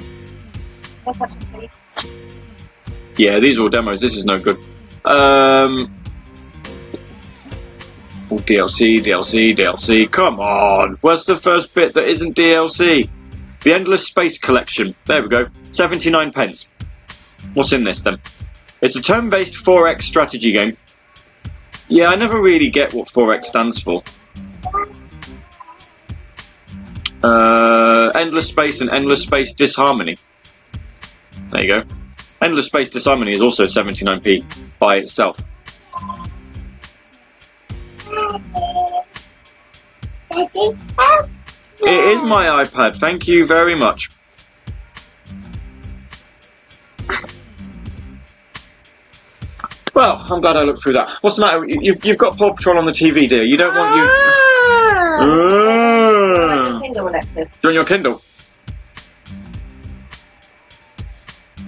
[1.04, 1.76] Please.
[3.16, 4.00] Yeah, these are all demos.
[4.00, 4.56] This is no good.
[5.04, 5.94] Um,
[8.30, 10.10] all DLC, DLC, DLC.
[10.10, 13.10] Come on, where's the first bit that isn't DLC?
[13.62, 14.94] The Endless Space Collection.
[15.06, 15.48] There we go.
[15.72, 16.68] 79 pence.
[17.54, 18.18] What's in this then?
[18.80, 20.76] It's a turn-based 4X strategy game.
[21.88, 24.02] Yeah, I never really get what 4X stands for.
[27.24, 30.16] Uh, Endless Space and Endless Space Disharmony.
[31.50, 31.82] There you go.
[32.42, 34.44] Endless Space Disharmony is also 79p
[34.78, 35.38] by itself.
[40.30, 42.96] It is my iPad.
[42.96, 44.10] Thank you very much.
[49.94, 51.08] Well, I'm glad I looked through that.
[51.20, 51.64] What's the matter?
[51.68, 53.44] You, you've- you've got Paw Patrol on the TV, dear.
[53.44, 54.08] You don't want you.
[55.26, 56.63] Ah.
[56.94, 57.34] Kindle, Alexis.
[57.34, 58.22] Do you want your Kindle?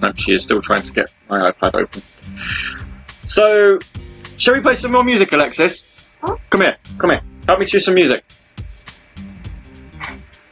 [0.01, 2.01] No, she is still trying to get my iPad open.
[3.25, 3.79] So,
[4.37, 6.07] shall we play some more music, Alexis?
[6.21, 6.37] Huh?
[6.49, 7.21] Come here, come here.
[7.45, 8.23] Help me choose some music.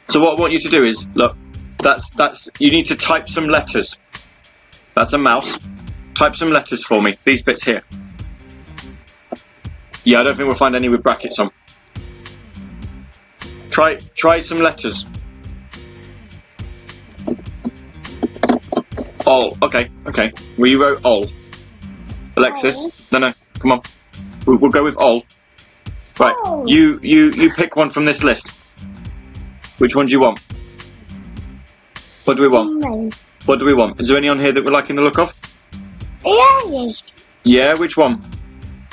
[0.09, 1.38] So what I want you to do is, look,
[1.78, 3.97] that's, that's, you need to type some letters.
[4.93, 5.57] That's a mouse.
[6.15, 7.17] Type some letters for me.
[7.23, 7.84] These bits here.
[10.03, 11.51] Yeah, I don't think we'll find any with brackets on.
[13.76, 15.05] Try, try some letters.
[19.26, 19.57] All.
[19.61, 19.91] Okay.
[20.05, 20.32] Okay.
[20.57, 21.26] We wrote all.
[22.38, 23.11] Alexis.
[23.11, 23.34] No, no.
[23.59, 23.82] Come on.
[24.45, 25.23] We'll, we'll go with all.
[26.17, 26.34] Right.
[26.45, 26.63] All.
[26.69, 28.47] You, you, you pick one from this list.
[29.78, 30.39] Which one do you want?
[32.23, 33.13] What do we want?
[33.45, 33.99] What do we want?
[33.99, 35.34] Is there any on here that we're liking the look of?
[36.23, 37.03] Yes.
[37.43, 37.73] Yeah.
[37.73, 38.23] Which one?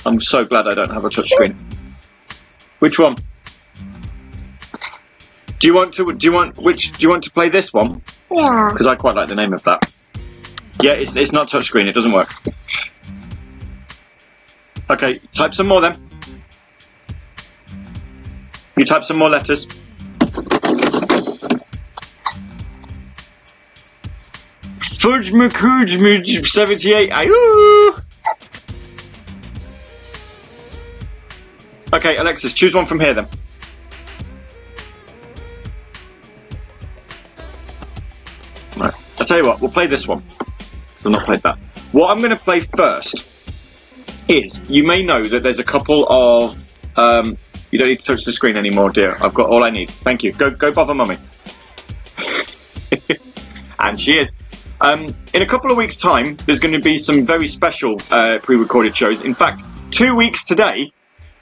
[0.04, 1.54] I'm so glad I don't have a touchscreen.
[2.80, 3.14] Which one?
[5.62, 6.12] Do you want to?
[6.12, 6.90] Do you want which?
[6.90, 8.02] Do you want to play this one?
[8.28, 8.70] Yeah.
[8.72, 9.92] Because I quite like the name of that.
[10.82, 12.28] Yeah, it's, it's not touchscreen, it doesn't work.
[14.90, 15.96] Okay, type some more then.
[18.76, 19.66] You type some more letters.
[24.98, 27.10] Fudge McCooge Mooge 78.
[27.10, 28.02] Ayoo!
[31.92, 33.28] Okay, Alexis, choose one from here then.
[39.32, 40.22] Tell you what, we'll play this one.
[41.04, 41.58] I've not played that.
[41.92, 43.50] What I'm going to play first
[44.28, 46.54] is you may know that there's a couple of.
[46.96, 47.38] Um,
[47.70, 49.16] you don't need to touch the screen anymore, dear.
[49.22, 49.90] I've got all I need.
[49.90, 50.32] Thank you.
[50.32, 51.16] Go, go bother mummy.
[53.78, 54.34] and she is.
[54.82, 58.38] Um, in a couple of weeks' time, there's going to be some very special uh,
[58.42, 59.22] pre-recorded shows.
[59.22, 60.92] In fact, two weeks today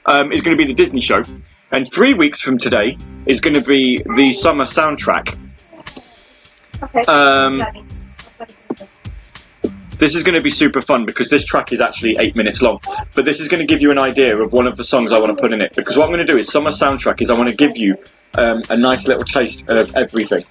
[0.05, 1.23] um, is going to be the Disney show,
[1.71, 5.37] and three weeks from today is going to be the summer soundtrack.
[6.83, 7.03] Okay.
[7.05, 7.63] Um,
[10.01, 12.79] This is going to be super fun because this track is actually eight minutes long.
[13.13, 15.19] But this is going to give you an idea of one of the songs I
[15.19, 15.75] want to put in it.
[15.75, 17.97] Because what I'm going to do is summer soundtrack is I want to give you
[18.33, 20.43] um, a nice little taste of everything.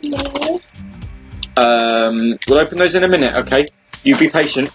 [1.56, 3.66] Um, we'll open those in a minute, okay?
[4.04, 4.70] You be patient.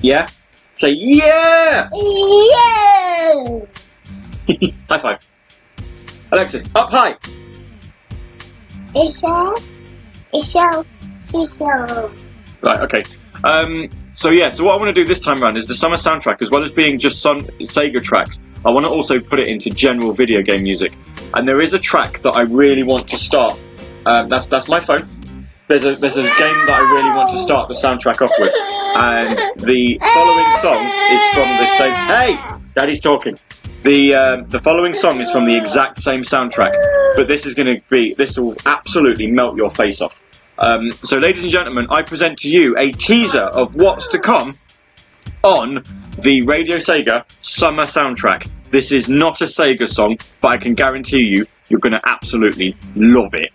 [0.00, 0.28] Yeah.
[0.76, 1.90] Say yeah.
[1.92, 3.60] Yeah.
[4.88, 5.28] high five.
[6.30, 7.18] Alexis, up high.
[8.94, 9.71] It's a.
[12.62, 13.04] Right, okay.
[13.44, 15.96] Um, so yeah, so what I want to do this time around is the summer
[15.96, 19.48] soundtrack, as well as being just some Sega tracks, I want to also put it
[19.48, 20.92] into general video game music.
[21.34, 23.58] And there is a track that I really want to start.
[24.06, 25.08] Um, that's that's my phone.
[25.68, 28.54] there's a there's a game that I really want to start the soundtrack off with,
[28.54, 31.92] and the following song is from the same.
[31.92, 33.38] Hey, Daddy's talking.
[33.82, 36.72] The um, the following song is from the exact same soundtrack,
[37.16, 40.20] but this is going to be this will absolutely melt your face off.
[40.56, 44.56] Um, so, ladies and gentlemen, I present to you a teaser of what's to come
[45.42, 45.82] on
[46.16, 48.48] the Radio Sega summer soundtrack.
[48.70, 52.76] This is not a Sega song, but I can guarantee you, you're going to absolutely
[52.94, 53.50] love it.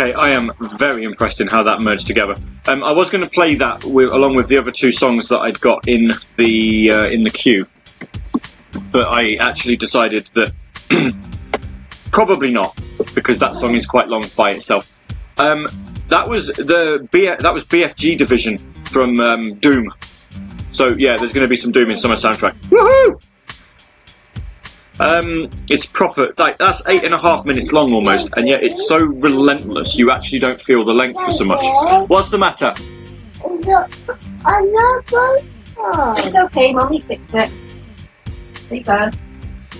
[0.00, 2.36] Okay, I am very impressed in how that merged together.
[2.68, 5.40] Um, I was going to play that with, along with the other two songs that
[5.40, 7.66] I'd got in the uh, in the queue,
[8.92, 10.52] but I actually decided that
[12.12, 12.80] probably not
[13.12, 14.96] because that song is quite long by itself.
[15.36, 15.66] Um,
[16.06, 19.92] that was the B- that was BFG division from um, Doom.
[20.70, 22.54] So yeah, there's going to be some Doom in summer soundtrack.
[22.68, 23.20] Woohoo!
[25.00, 26.34] Um, it's proper.
[26.36, 29.96] Like that's eight and a half minutes long almost, and yet it's so relentless.
[29.96, 31.64] You actually don't feel the length for so much.
[32.08, 32.74] What's the matter?
[33.44, 35.48] I'm not going
[36.18, 37.50] It's okay, Mummy fixed it.
[38.68, 39.10] There you go.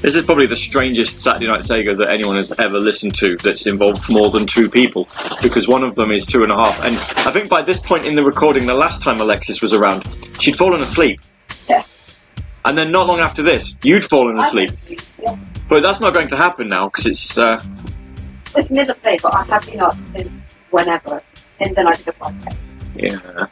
[0.00, 3.66] This is probably the strangest Saturday Night Sega that anyone has ever listened to that's
[3.66, 5.08] involved more than two people,
[5.42, 6.84] because one of them is two and a half.
[6.84, 6.94] And
[7.26, 10.06] I think by this point in the recording, the last time Alexis was around,
[10.38, 11.20] she'd fallen asleep.
[12.64, 14.70] And then not long after this, you'd fallen asleep.
[14.70, 15.36] went to sleep, Yeah.
[15.68, 17.38] But that's not going to happen now because it's.
[17.38, 17.62] Uh,
[18.56, 20.40] It's middle of the day, but I have been up since
[20.70, 21.22] whenever.
[21.60, 22.56] And then I did a podcast.
[22.94, 23.46] yeah.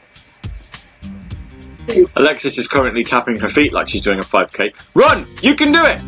[2.16, 4.74] Alexis is currently tapping her feet like she's doing a 5k.
[4.94, 5.26] Run!
[5.40, 6.00] You can do it!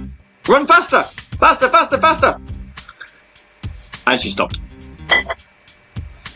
[0.49, 1.05] Run faster!
[1.39, 2.41] Faster, faster, faster!
[4.07, 4.59] And she stopped.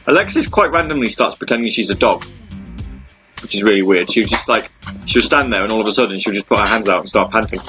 [0.06, 2.24] Alexis quite randomly starts pretending she's a dog,
[3.52, 4.10] which is really weird.
[4.10, 4.70] She was just like,
[5.04, 7.08] she'll stand there and all of a sudden she'll just put her hands out and
[7.08, 7.60] start panting.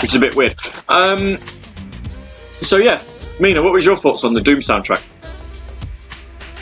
[0.00, 0.56] Which is a bit weird.
[0.88, 1.36] Um,
[2.60, 3.02] so yeah,
[3.40, 5.02] Mina, what was your thoughts on the Doom soundtrack?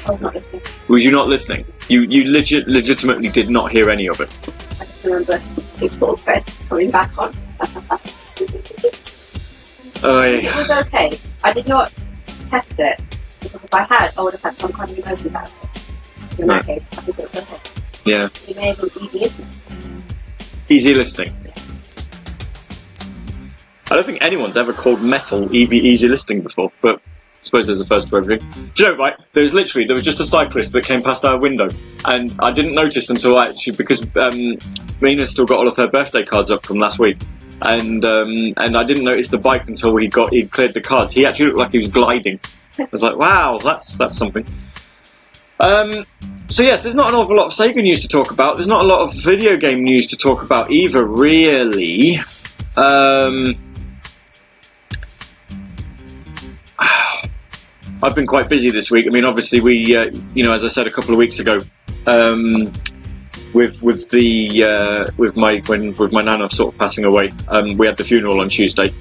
[0.06, 0.62] I was not listening.
[0.89, 1.66] Was you not listening?
[1.90, 4.31] You you legit legitimately did not hear any of it.
[4.81, 5.43] I just remember
[5.78, 7.35] people bed coming back on.
[10.02, 11.20] Oh, It was okay.
[11.44, 11.93] I did not
[12.48, 12.98] test it
[13.40, 15.68] because if I had, I would have had some kind of emotion about it.
[16.39, 17.59] In that case, I think it was okay.
[18.05, 20.05] yeah, You may have been easy listening.
[20.69, 21.35] easy listening.
[23.90, 27.01] I don't think anyone's ever called metal easy, easy listening before, but I
[27.43, 28.47] suppose there's a first for everything.
[28.74, 29.19] Do you know, right?
[29.32, 31.69] There was literally there was just a cyclist that came past our window,
[32.05, 34.59] and I didn't notice until I actually because um,
[35.01, 37.16] Mina's still got all of her birthday cards up from last week,
[37.62, 41.15] and um, and I didn't notice the bike until he got he cleared the cards.
[41.15, 42.40] He actually looked like he was gliding.
[42.78, 44.44] I was like, wow, that's that's something.
[45.61, 46.07] Um,
[46.49, 48.57] so yes, there's not an awful lot of Sega news to talk about.
[48.57, 52.19] There's not a lot of video game news to talk about either, really.
[52.77, 53.55] Um,
[58.03, 59.07] I've been quite busy this week.
[59.07, 61.61] I mean, obviously, we, uh, you know, as I said a couple of weeks ago,
[62.07, 62.73] um,
[63.53, 67.77] with with the uh, with my when with my nana sort of passing away, um,
[67.77, 68.95] we had the funeral on Tuesday,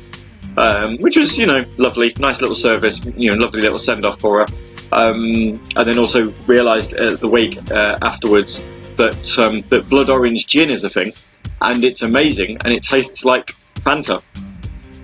[0.57, 4.19] um, which was you know lovely, nice little service, you know, lovely little send off
[4.19, 4.47] for her.
[4.91, 8.61] Um, and then also realised uh, the week uh, afterwards
[8.95, 11.13] that um, that blood orange gin is a thing,
[11.61, 14.21] and it's amazing, and it tastes like Fanta.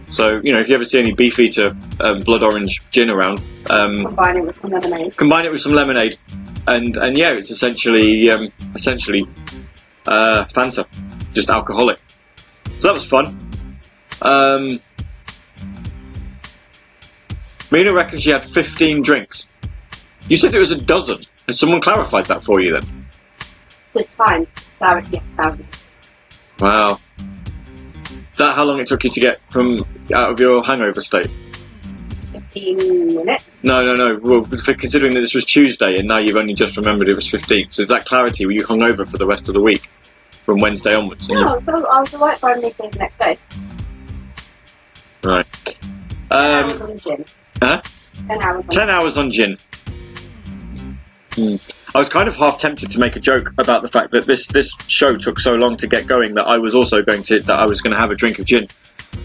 [0.09, 4.05] So you know, if you ever see any Beefeater um, blood orange gin around, um,
[4.05, 5.17] Combine it with some lemonade.
[5.17, 6.17] combine it with some lemonade,
[6.67, 9.27] and and yeah, it's essentially um, essentially
[10.07, 10.85] uh, Fanta,
[11.33, 11.99] just alcoholic.
[12.77, 13.37] So that was fun.
[14.21, 14.79] Um,
[17.71, 19.49] Mina reckons she had 15 drinks.
[20.29, 21.19] You said it was a dozen.
[21.47, 23.07] Has someone clarified that for you then?
[23.93, 24.47] With time,
[24.77, 25.67] clarity thousand.
[26.59, 26.99] Wow.
[28.37, 31.29] That how long it took you to get from out of your hangover state?
[32.31, 33.53] 15 minutes.
[33.63, 34.19] No, no, no.
[34.21, 37.29] Well, for considering that this was Tuesday and now you've only just remembered it was
[37.29, 38.45] 15, so is that clarity?
[38.45, 39.87] Were you hungover for the rest of the week
[40.45, 41.29] from Wednesday onwards?
[41.29, 43.37] And you- No, so I was alright by midday the next day.
[45.23, 45.45] Right.
[46.29, 47.25] Ten hours Um, on gin.
[47.61, 47.81] huh?
[48.27, 49.57] Ten hours on 10 hours on gin.
[51.35, 51.55] Hmm.
[51.95, 54.47] I was kind of half tempted to make a joke about the fact that this,
[54.47, 57.59] this show took so long to get going that I was also going to that
[57.59, 58.67] I was going to have a drink of gin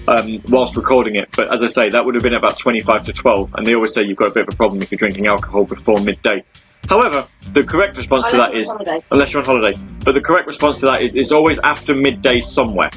[0.06, 1.28] um, whilst recording it.
[1.35, 3.94] But as I say, that would have been about 25 to 12, and they always
[3.94, 6.44] say you've got a bit of a problem if you're drinking alcohol before midday.
[6.89, 9.05] However, the correct response to Unless that you're is holiday.
[9.10, 9.78] unless you're on holiday.
[10.05, 12.90] But the correct response to that is it's always after midday somewhere.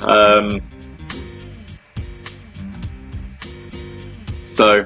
[0.00, 0.60] Um,
[4.48, 4.84] so,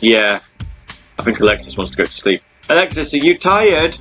[0.00, 0.40] yeah,
[1.18, 2.42] I think Alexis wants to go to sleep.
[2.68, 3.96] Alexis, are you tired?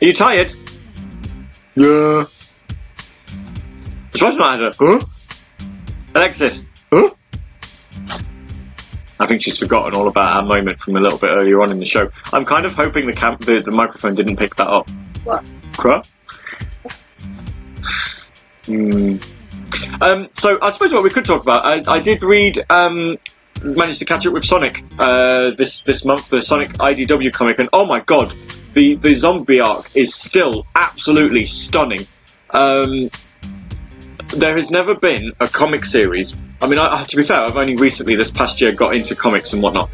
[0.00, 0.52] Are you tired?
[1.74, 2.24] Yeah.
[4.12, 5.04] Surprised not had a huh?
[6.14, 7.10] Alexis, huh?
[9.18, 11.78] I think she's forgotten all about our moment from a little bit earlier on in
[11.78, 12.10] the show.
[12.32, 14.88] I'm kind of hoping the cam- the, the microphone didn't pick that up.
[15.24, 15.44] What?
[15.76, 16.06] Crap.
[18.66, 19.16] Hmm.
[20.00, 21.64] Um, so I suppose what we could talk about.
[21.64, 23.16] I, I did read, um,
[23.62, 27.68] managed to catch up with Sonic uh, this this month, the Sonic IDW comic, and
[27.72, 28.34] oh my god,
[28.74, 32.06] the the zombie arc is still absolutely stunning.
[32.50, 33.10] Um,
[34.34, 37.76] there has never been a comic series I mean, I, to be fair, I've only
[37.76, 39.90] recently, this past year, got into comics and whatnot.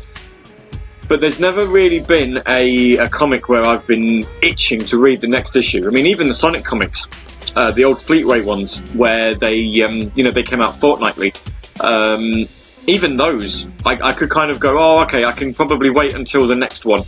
[1.09, 5.27] But there's never really been a, a comic where I've been itching to read the
[5.27, 5.87] next issue.
[5.87, 7.09] I mean, even the Sonic comics,
[7.57, 11.35] uh, the old Fleetway ones, where they, um, you know, they came out fortnightly.
[11.81, 12.49] Um,
[12.87, 16.47] even those, I, I could kind of go, oh, okay, I can probably wait until
[16.47, 17.05] the next one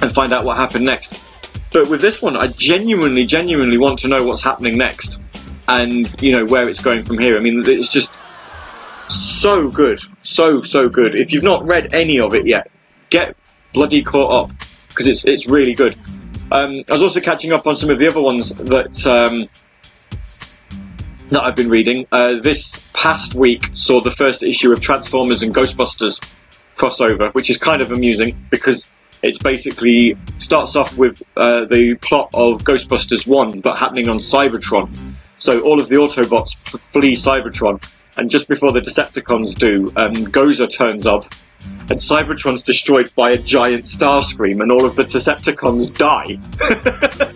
[0.00, 1.18] and find out what happened next.
[1.72, 5.20] But with this one, I genuinely, genuinely want to know what's happening next,
[5.66, 7.36] and you know where it's going from here.
[7.36, 8.12] I mean, it's just
[9.08, 11.14] so good, so so good.
[11.14, 12.70] If you've not read any of it yet,
[13.08, 13.36] get
[13.72, 14.56] bloody caught up
[14.88, 15.96] because it's it's really good.
[16.50, 19.48] Um, I was also catching up on some of the other ones that um,
[21.34, 22.06] that I've been reading.
[22.10, 26.20] Uh, this past week saw the first issue of Transformers and Ghostbusters
[26.76, 28.88] crossover, which is kind of amusing because
[29.22, 35.14] it's basically starts off with uh, the plot of Ghostbusters 1, but happening on Cybertron.
[35.38, 36.56] So all of the Autobots
[36.92, 37.82] flee Cybertron,
[38.16, 41.32] and just before the Decepticons do, um, Gozer turns up,
[41.62, 46.38] and Cybertron's destroyed by a giant Starscream, and all of the Decepticons die.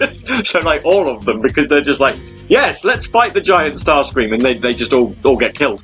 [0.43, 2.17] so like all of them, because they're just like,
[2.49, 5.83] yes, let's fight the giant Starscream, and they, they just all, all get killed.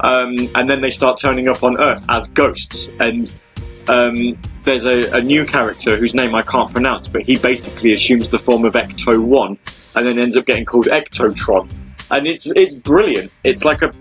[0.00, 3.32] Um, and then they start turning up on Earth as ghosts, and
[3.88, 8.28] um, there's a, a new character whose name I can't pronounce, but he basically assumes
[8.28, 9.58] the form of Ecto One,
[9.94, 11.70] and then ends up getting called Ectotron,
[12.10, 13.32] and it's it's brilliant.
[13.44, 13.92] It's like a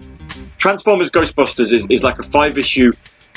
[0.61, 2.91] Transformers Ghostbusters is, is like a five issue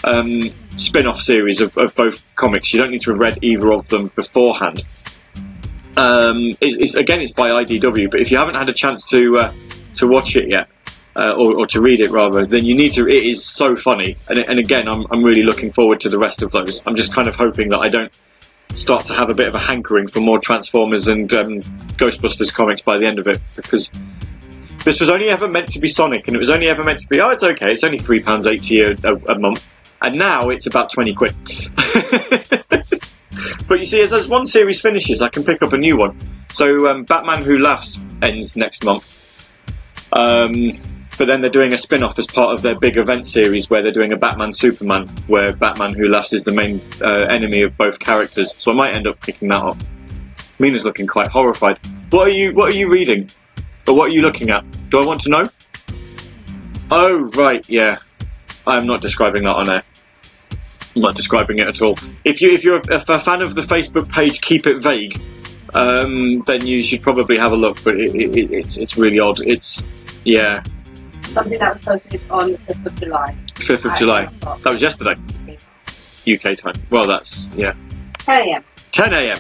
[0.05, 2.75] um, spin off series of, of both comics.
[2.75, 4.83] You don't need to have read either of them beforehand.
[5.97, 9.39] Um, it's, it's, again, it's by IDW, but if you haven't had a chance to
[9.39, 9.53] uh,
[9.95, 10.69] to watch it yet,
[11.17, 13.09] uh, or, or to read it rather, then you need to.
[13.09, 16.43] It is so funny, and, and again, I'm, I'm really looking forward to the rest
[16.43, 16.83] of those.
[16.85, 18.13] I'm just kind of hoping that I don't
[18.75, 21.61] start to have a bit of a hankering for more Transformers and um,
[21.97, 23.91] Ghostbusters comics by the end of it, because
[24.85, 27.09] this was only ever meant to be Sonic, and it was only ever meant to
[27.09, 29.67] be, oh, it's okay, it's only three pounds eighty a, a, a month,
[30.01, 31.35] and now it's about twenty quid.
[33.69, 36.19] but you see, as, as one series finishes, I can pick up a new one.
[36.53, 39.11] So um, Batman Who Laughs ends next month.
[40.13, 40.71] Um,
[41.17, 43.93] but then they're doing a spin-off as part of their big event series where they're
[43.93, 47.99] doing a Batman Superman, where Batman Who Laughs is the main uh, enemy of both
[47.99, 48.55] characters.
[48.57, 49.77] So I might end up picking that up.
[50.59, 51.79] Mina's looking quite horrified.
[52.11, 53.31] What are you What are you reading?
[53.87, 54.65] Or what are you looking at?
[54.91, 55.51] Do I want to know?
[56.91, 57.99] Oh right, yeah.
[58.67, 59.83] I'm not describing that on air.
[60.97, 61.99] I'm not describing it at all.
[62.25, 65.21] If you if you're a, a fan of the Facebook page, keep it vague.
[65.75, 67.83] Um, then you should probably have a look.
[67.83, 69.41] But it, it, it's it's really odd.
[69.41, 69.83] It's
[70.25, 70.63] yeah,
[71.35, 73.37] Something that was posted on the 5th of July.
[73.55, 74.27] 5th of July.
[74.63, 75.17] That was yesterday,
[76.29, 76.75] UK time.
[76.91, 77.75] Well, that's yeah,
[78.19, 78.65] 10 a.m.
[78.93, 79.39] 10 a.m.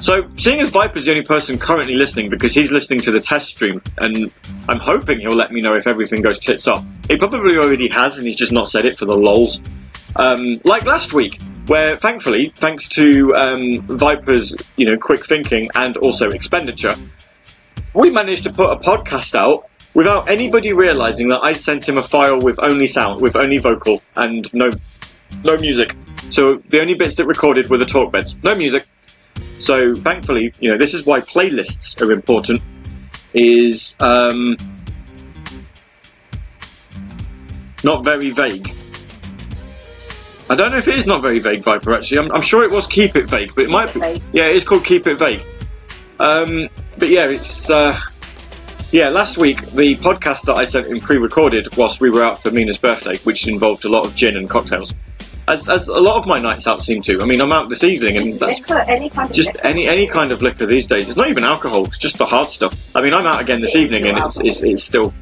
[0.00, 3.48] So, seeing as Viper's the only person currently listening because he's listening to the test
[3.48, 4.30] stream, and
[4.68, 6.84] I'm hoping he'll let me know if everything goes tits up.
[7.08, 9.60] He probably already has, and he's just not said it for the lols.
[10.14, 15.96] Um, like last week, where thankfully, thanks to um, Viper's you know quick thinking and
[15.96, 16.94] also expenditure,
[17.92, 22.02] we managed to put a podcast out without anybody realizing that I sent him a
[22.04, 24.70] file with only sound, with only vocal and no
[25.42, 25.94] no music.
[26.30, 28.86] So the only bits that recorded were the talk beds, no music.
[29.58, 32.62] So thankfully, you know, this is why playlists are important.
[33.34, 34.56] Is um,
[37.84, 38.74] not very vague.
[40.50, 41.92] I don't know if it is not very vague, Viper.
[41.92, 44.00] Actually, I'm, I'm sure it was keep it vague, but it might be.
[44.00, 44.22] Vague.
[44.32, 45.42] Yeah, it's called keep it vague.
[46.18, 47.98] Um, but yeah, it's uh,
[48.90, 49.10] yeah.
[49.10, 52.78] Last week, the podcast that I sent in pre-recorded whilst we were out for Mina's
[52.78, 54.94] birthday, which involved a lot of gin and cocktails,
[55.48, 57.20] as, as a lot of my nights out seem to.
[57.20, 59.66] I mean, I'm out this evening, and Just that's liquor, any kind of just liquor.
[59.66, 61.08] any any kind of liquor these days.
[61.08, 62.76] It's not even alcohol; it's just the hard stuff.
[62.94, 65.12] I mean, I'm out again this It evening, and it's, it's it's still.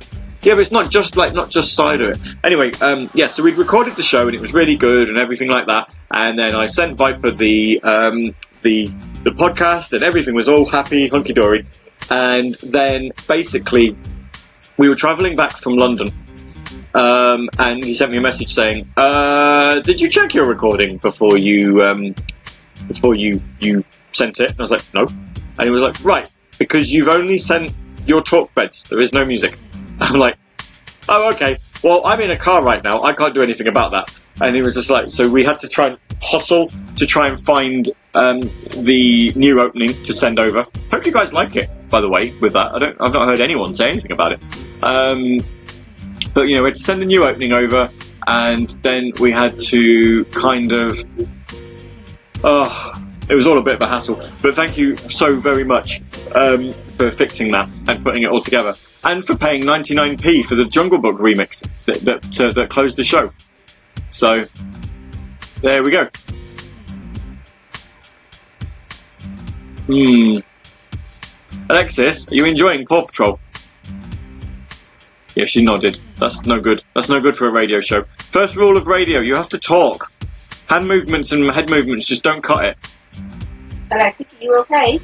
[0.42, 2.14] Yeah, but it's not just like not just cider.
[2.44, 5.48] Anyway, um, yeah, so we'd recorded the show and it was really good and everything
[5.48, 5.92] like that.
[6.08, 8.86] And then I sent Viper the um, the
[9.24, 11.66] the podcast and everything was all happy, hunky dory.
[12.10, 13.96] And then basically,
[14.76, 16.12] we were travelling back from London,
[16.96, 21.36] um, and he sent me a message saying, uh, "Did you check your recording before
[21.36, 22.14] you um,
[22.88, 25.06] before you you sent it?" And I was like, "No,"
[25.58, 26.26] and he was like, "Right,
[26.58, 27.70] because you've only sent
[28.06, 28.84] your talk beds.
[28.84, 29.58] There is no music."
[30.00, 30.38] I'm like,
[31.06, 31.58] "Oh, okay.
[31.82, 33.02] Well, I'm in a car right now.
[33.02, 34.10] I can't do anything about that."
[34.40, 37.40] And he was just like, so we had to try and hustle to try and
[37.40, 38.40] find um,
[38.70, 40.66] the new opening to send over.
[40.90, 42.32] Hope you guys like it, by the way.
[42.32, 44.40] With that, I don't, I've not heard anyone say anything about it.
[46.36, 47.90] But you know, we had to send the new opening over,
[48.26, 51.02] and then we had to kind of.
[52.44, 54.16] Oh, it was all a bit of a hassle.
[54.42, 56.02] But thank you so very much
[56.34, 60.66] um, for fixing that and putting it all together, and for paying 99p for the
[60.66, 63.32] Jungle Book remix that that, uh, that closed the show.
[64.10, 64.44] So
[65.62, 66.10] there we go.
[69.86, 70.40] Hmm.
[71.70, 73.40] Alexis, are you enjoying Paw Patrol?
[75.36, 76.00] Yeah, she nodded.
[76.18, 76.82] That's no good.
[76.94, 78.04] That's no good for a radio show.
[78.18, 80.10] First rule of radio: you have to talk.
[80.66, 82.78] Hand movements and head movements just don't cut it.
[83.90, 84.98] Alexis, are you okay?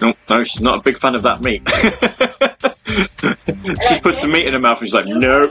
[0.00, 1.62] No, no, she's not a big fan of that meat.
[3.88, 5.48] she's put some meat in her mouth and she's like, no.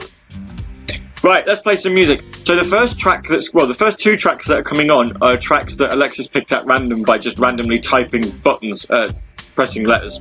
[1.22, 2.22] Right, let's play some music.
[2.44, 5.38] So the first track that's well, the first two tracks that are coming on are
[5.38, 9.10] tracks that Alexis picked at random by just randomly typing buttons, uh,
[9.54, 10.20] pressing letters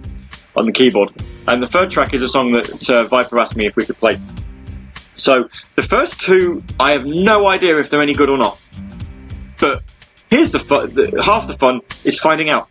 [0.56, 1.12] on the keyboard.
[1.48, 3.98] And the third track is a song that uh, Viper asked me if we could
[3.98, 4.20] play.
[5.16, 8.60] So the first two, I have no idea if they're any good or not.
[9.60, 9.84] But
[10.30, 10.94] here's the fun.
[10.94, 12.70] The, half the fun is finding out.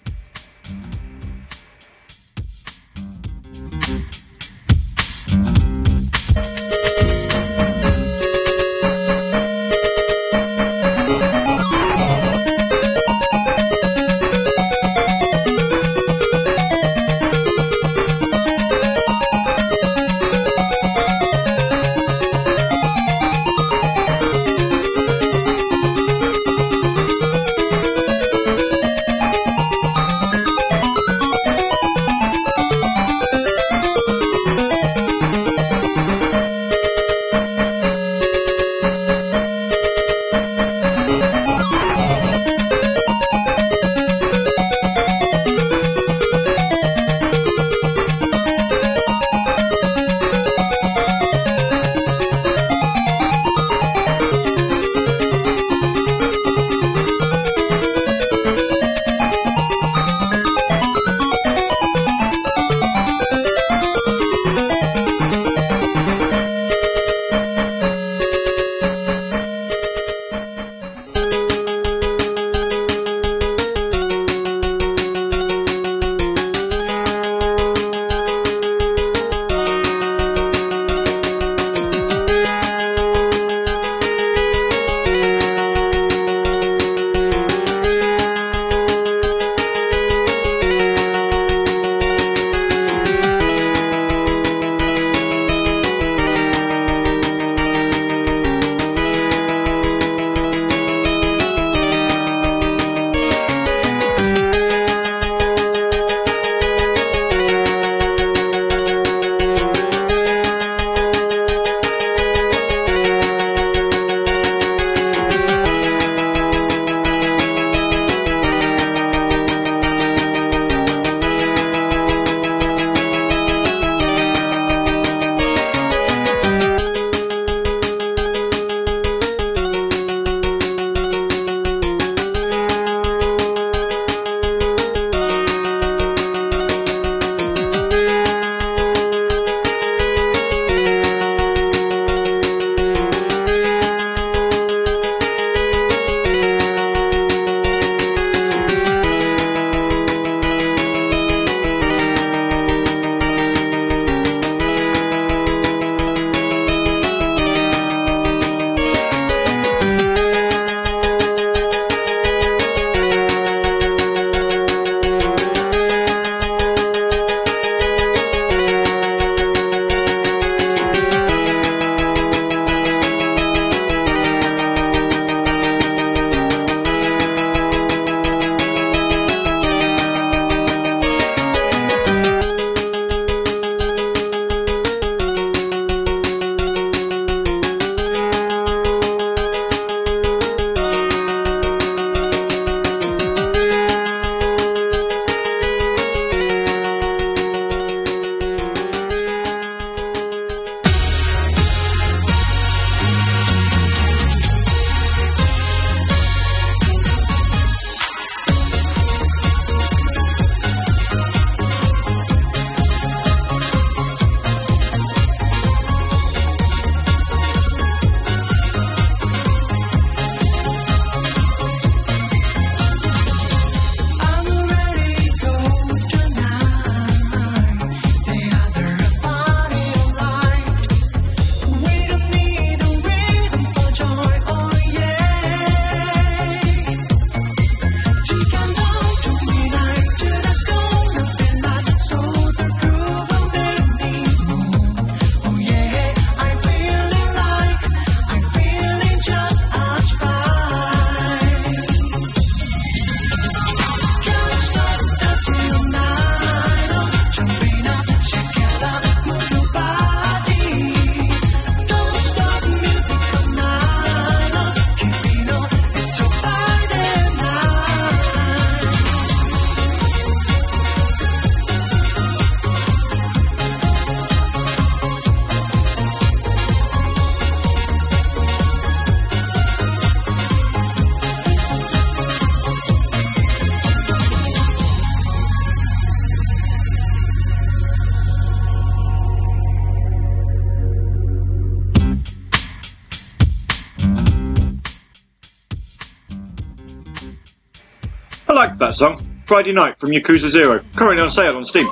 [299.52, 300.80] Friday Night from Yakuza Zero.
[300.96, 301.86] Currently on sale on Steam.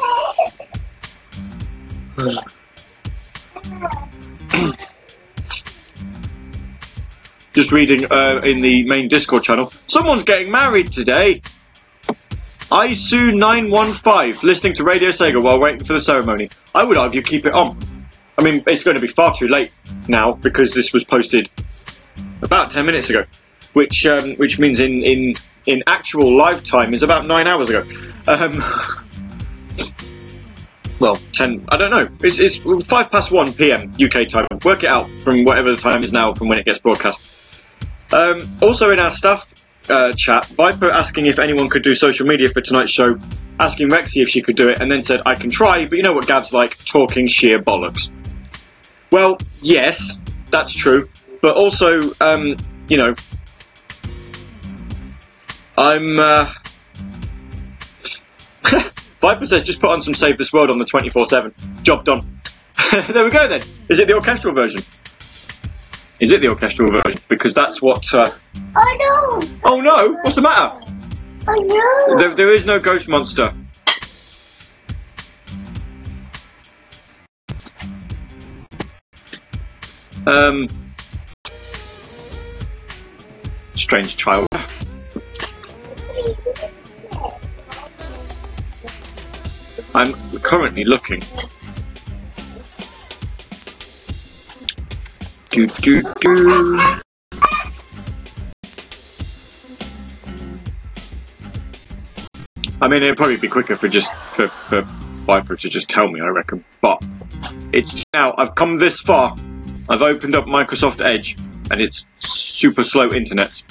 [7.52, 9.70] Just reading uh, in the main Discord channel.
[9.88, 11.42] Someone's getting married today.
[12.70, 16.48] Isu915, listening to Radio Sega while waiting for the ceremony.
[16.74, 17.78] I would argue keep it on.
[18.38, 19.70] I mean, it's going to be far too late
[20.08, 21.50] now because this was posted
[22.40, 23.26] about 10 minutes ago,
[23.72, 25.34] which um, which means in, in,
[25.66, 27.86] in actual lifetime is about 9 hours ago.
[28.26, 28.62] Um,
[30.98, 32.08] well, 10, I don't know.
[32.22, 34.46] It's, it's 5 past 1 pm UK time.
[34.64, 37.64] Work it out from whatever the time is now from when it gets broadcast.
[38.12, 39.46] Um, also in our staff
[39.88, 43.18] uh, chat, Viper asking if anyone could do social media for tonight's show,
[43.58, 46.02] asking Rexy if she could do it, and then said, I can try, but you
[46.02, 48.10] know what Gav's like, talking sheer bollocks.
[49.10, 50.18] Well, yes,
[50.50, 51.08] that's true,
[51.40, 52.56] but also, um,
[52.88, 53.14] you know,
[55.80, 56.52] I'm, uh...
[59.20, 61.82] Viper says, just put on some Save This World on the 24-7.
[61.82, 62.42] Job done.
[63.08, 63.62] there we go then.
[63.88, 64.82] Is it the orchestral version?
[66.20, 67.22] Is it the orchestral version?
[67.28, 68.30] Because that's what, uh...
[68.76, 69.48] Oh no!
[69.64, 70.18] Oh no!
[70.20, 70.78] What's the matter?
[71.48, 72.18] Oh no!
[72.18, 73.54] There, there is no ghost monster.
[80.26, 80.68] Um,
[83.74, 84.49] strange child.
[89.94, 91.22] I'm currently looking.
[95.50, 96.80] Do do do.
[102.82, 104.82] I mean, it'd probably be quicker for just for, for
[105.26, 106.64] Viper to just tell me, I reckon.
[106.80, 107.04] But
[107.72, 109.36] it's now I've come this far.
[109.88, 111.36] I've opened up Microsoft Edge,
[111.70, 113.62] and it's super slow internet.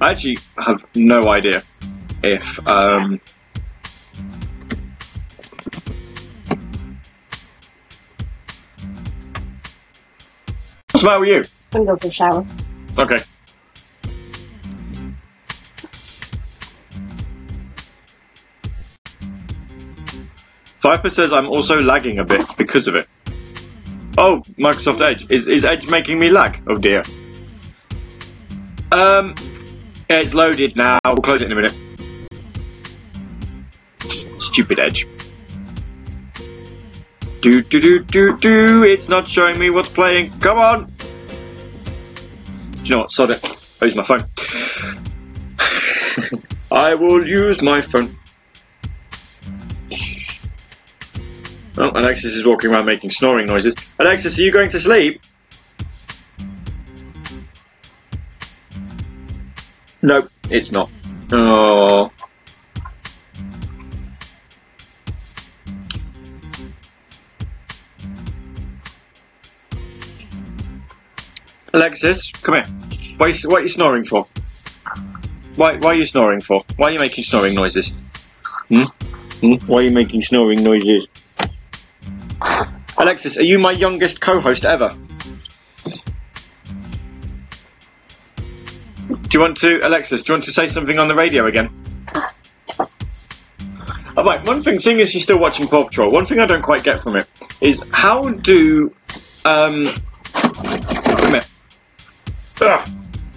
[0.00, 1.62] I actually have no idea
[2.22, 3.20] if um,
[11.02, 11.78] what's the matter with you?
[11.78, 12.46] I'm going for a shower.
[12.98, 13.22] Okay.
[20.80, 23.06] Viper says I'm also lagging a bit because of it.
[24.18, 25.30] Oh, Microsoft Edge.
[25.30, 26.62] Is, is Edge making me lag?
[26.66, 27.04] Oh dear.
[28.92, 29.34] Um,
[30.08, 30.98] yeah, it's loaded now.
[31.04, 31.74] We'll close it in a minute.
[34.38, 35.06] Stupid Edge.
[37.40, 38.82] Do do do do do.
[38.84, 40.30] It's not showing me what's playing.
[40.40, 40.92] Come on.
[42.74, 43.12] Do you know what?
[43.12, 43.76] Sod it.
[43.80, 44.24] I'll use my phone.
[46.70, 48.16] I will use my phone.
[51.78, 53.74] Oh, Alexis is walking around making snoring noises.
[53.98, 55.22] Alexis, are you going to sleep?
[60.02, 60.90] No, it's not.
[61.32, 62.10] Oh.
[71.72, 72.64] Alexis, come here.
[73.16, 74.26] What are, you, what are you snoring for?
[75.56, 76.64] Why, why are you snoring for?
[76.76, 77.92] Why are you making snoring noises?
[78.68, 78.82] Hmm?
[79.40, 79.54] Hmm?
[79.66, 81.08] Why are you making snoring noises?
[82.98, 84.94] Alexis, are you my youngest co-host ever?
[89.08, 90.22] Do you want to, Alexis?
[90.22, 91.70] Do you want to say something on the radio again?
[94.16, 96.62] All right, one thing, seeing as you're still watching Paw Patrol, one thing I don't
[96.62, 97.28] quite get from it
[97.60, 98.92] is how do,
[99.44, 99.86] um.
[102.60, 102.88] Ugh.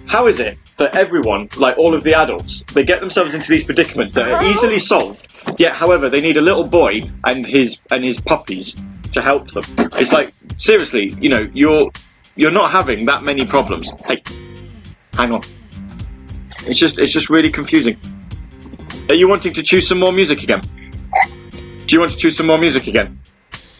[0.06, 3.64] How is it that everyone, like all of the adults, they get themselves into these
[3.64, 5.26] predicaments that are easily solved,
[5.58, 8.76] yet, however, they need a little boy and his and his puppies
[9.12, 9.64] to help them.
[9.94, 11.90] It's like seriously, you know, you're
[12.36, 13.90] you're not having that many problems.
[14.04, 14.22] Hey,
[15.14, 15.42] hang on.
[16.66, 17.98] It's just it's just really confusing.
[19.08, 20.62] Are you wanting to choose some more music again?
[21.86, 23.20] Do you want to choose some more music again?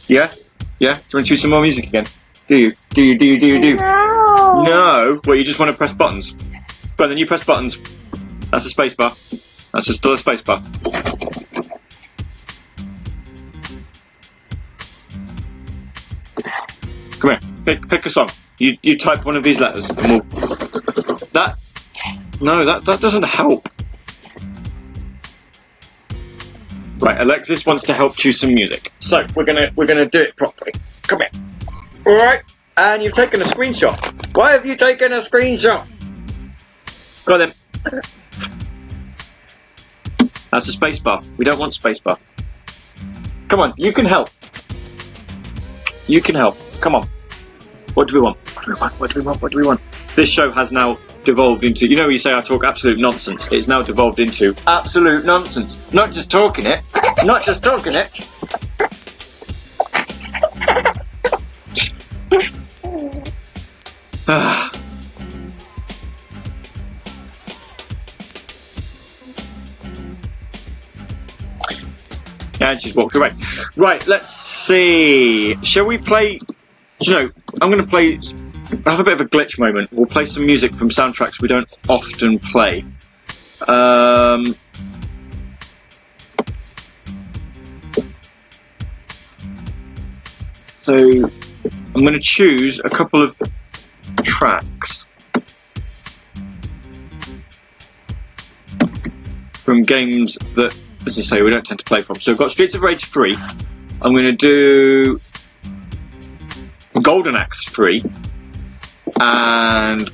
[0.07, 0.31] Yeah?
[0.79, 0.95] Yeah?
[0.95, 2.07] Do you want to choose some more music again?
[2.47, 2.75] Do you?
[2.91, 3.19] Do you?
[3.19, 3.41] Do you?
[3.41, 3.61] Do you?
[3.61, 4.04] Do you?
[4.55, 4.63] No!
[4.63, 5.15] Oh.
[5.15, 5.21] No.
[5.27, 6.35] Well, you just want to press buttons.
[6.97, 7.79] But then you press buttons.
[8.51, 9.11] That's a space bar.
[9.11, 10.63] That's just still a space bar.
[17.19, 17.41] Come here.
[17.65, 18.31] Pick, pick a song.
[18.59, 20.21] You you type one of these letters, and we'll.
[21.33, 21.59] That.
[22.41, 23.69] No, that that doesn't help.
[26.99, 30.37] Right, Alexis wants to help choose some music, so we're gonna we're gonna do it
[30.37, 30.73] properly.
[31.03, 31.31] Come here.
[32.07, 32.43] All right,
[32.77, 34.37] and you've taken a screenshot.
[34.37, 35.87] Why have you taken a screenshot?
[37.25, 37.53] Got then.
[40.51, 41.23] That's a space bar.
[41.37, 42.19] We don't want space bar.
[43.49, 44.31] Come on, you can help.
[46.07, 46.57] You can help.
[46.81, 47.09] Come on.
[47.95, 48.37] What do we want?
[48.39, 48.93] What do we want?
[49.01, 49.43] What do we want?
[49.43, 49.81] What do we want?
[50.17, 51.87] This show has now devolved into.
[51.87, 53.51] You know, you say I talk absolute nonsense.
[53.53, 55.79] It's now devolved into absolute nonsense.
[55.93, 56.83] Not just talking it.
[57.25, 58.11] Not just talking it.
[64.27, 64.71] Ah.
[72.61, 73.35] And she's walked away.
[73.77, 75.57] Right, let's see.
[75.63, 76.39] Shall we play?
[77.01, 77.31] You know,
[77.61, 78.19] I'm going to play.
[78.87, 79.93] I have a bit of a glitch moment.
[79.93, 82.85] We'll play some music from soundtracks we don't often play.
[83.69, 84.57] Um,
[90.81, 93.37] so I'm going to choose a couple of
[94.25, 95.09] tracks
[99.65, 100.77] from games that,
[101.07, 102.21] as I say, we don't tend to play from.
[102.21, 103.37] So I've got Streets of Rage 3.
[104.03, 105.21] I'm going to do
[107.01, 108.05] Golden Axe 3
[109.21, 110.11] and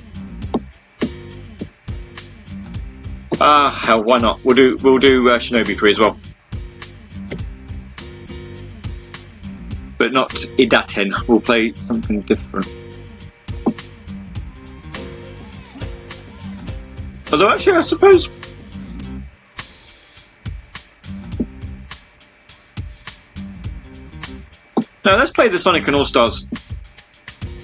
[3.40, 4.44] ah hell why not?
[4.44, 6.18] We'll do we'll do uh, Shinobi 3 as well.
[9.98, 11.26] But not Idaten.
[11.26, 12.66] We'll play something different
[17.32, 18.28] although actually I suppose
[25.02, 26.46] Now, let's play the Sonic and All Stars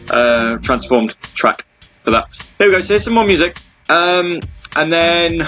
[0.08, 1.66] uh, transformed track
[2.02, 2.28] for that.
[2.56, 2.80] There we go.
[2.80, 3.58] So here's some more music,
[3.90, 4.40] um,
[4.74, 5.46] and then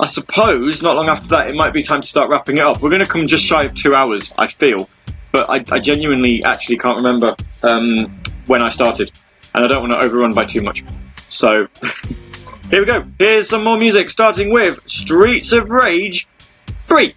[0.00, 2.80] I suppose not long after that it might be time to start wrapping it up.
[2.80, 4.88] We're going to come just shy of two hours, I feel,
[5.30, 9.12] but I, I genuinely actually can't remember um, when I started,
[9.54, 10.84] and I don't want to overrun by too much.
[11.28, 11.68] So
[12.70, 13.06] Here we go.
[13.18, 16.26] Here's some more music, starting with Streets of Rage
[16.88, 17.14] 3.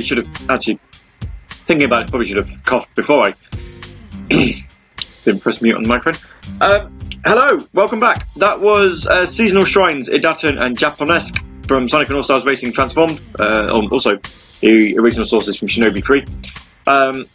[0.00, 0.78] Probably should have actually
[1.66, 2.10] thinking about it.
[2.10, 3.34] Probably should have coughed before I
[5.24, 6.20] didn't press mute on the microphone.
[6.60, 8.26] Um, hello, welcome back.
[8.36, 13.20] That was uh, seasonal shrines, Idaten and Japonesque from Sonic and All Stars Racing Transformed.
[13.38, 14.16] Uh, also,
[14.60, 16.24] the original sources from Shinobi 3.
[16.86, 17.26] Um,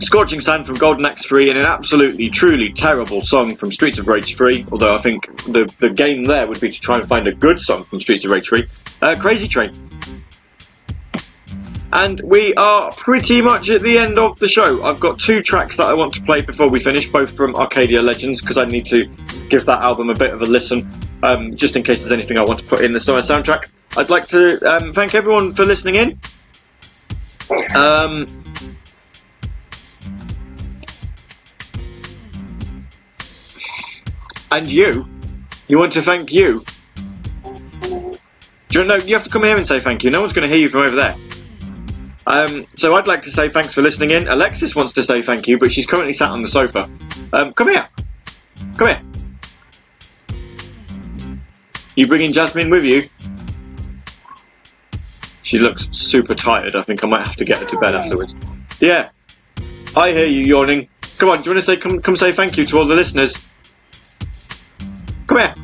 [0.00, 4.06] Scorching Sand from Golden Axe 3 and an absolutely, truly terrible song from Streets of
[4.06, 4.66] Rage 3.
[4.70, 7.60] Although I think the, the game there would be to try and find a good
[7.60, 8.66] song from Streets of Rage 3.
[9.00, 9.87] Uh, Crazy Train.
[11.90, 14.84] And we are pretty much at the end of the show.
[14.84, 18.02] I've got two tracks that I want to play before we finish, both from Arcadia
[18.02, 19.08] Legends, because I need to
[19.48, 20.90] give that album a bit of a listen,
[21.22, 23.68] um, just in case there's anything I want to put in the summer soundtrack.
[23.96, 26.20] I'd like to um, thank everyone for listening in.
[27.74, 28.26] Um,
[34.50, 35.08] and you,
[35.68, 36.64] you want to thank you.
[38.68, 38.96] Do you know?
[38.96, 40.10] You have to come here and say thank you.
[40.10, 41.16] No one's going to hear you from over there.
[42.28, 44.28] Um, so I'd like to say thanks for listening in.
[44.28, 46.90] Alexis wants to say thank you, but she's currently sat on the sofa.
[47.32, 47.88] Um, come here.
[48.76, 49.02] Come here.
[51.96, 53.08] You bringing Jasmine with you?
[55.42, 56.76] She looks super tired.
[56.76, 58.36] I think I might have to get her to bed afterwards.
[58.78, 59.08] Yeah.
[59.96, 60.90] I hear you yawning.
[61.16, 62.94] Come on, do you want to say come come say thank you to all the
[62.94, 63.38] listeners?
[65.26, 65.54] Come here.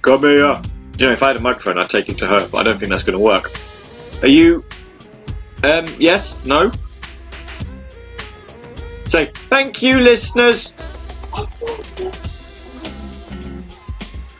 [0.00, 0.62] Come here.
[0.98, 2.78] You know, if I had a microphone, I'd take it to her, but I don't
[2.78, 3.52] think that's going to work.
[4.22, 4.64] Are you?
[5.62, 6.44] Um, yes?
[6.44, 6.72] No?
[9.06, 10.72] Say thank you, listeners.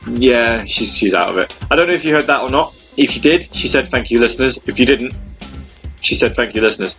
[0.06, 1.54] Yeah, she's she's out of it.
[1.70, 2.74] I don't know if you heard that or not.
[2.96, 4.58] If you did, she said thank you, listeners.
[4.66, 5.14] If you didn't,
[6.00, 6.96] she said thank you, listeners.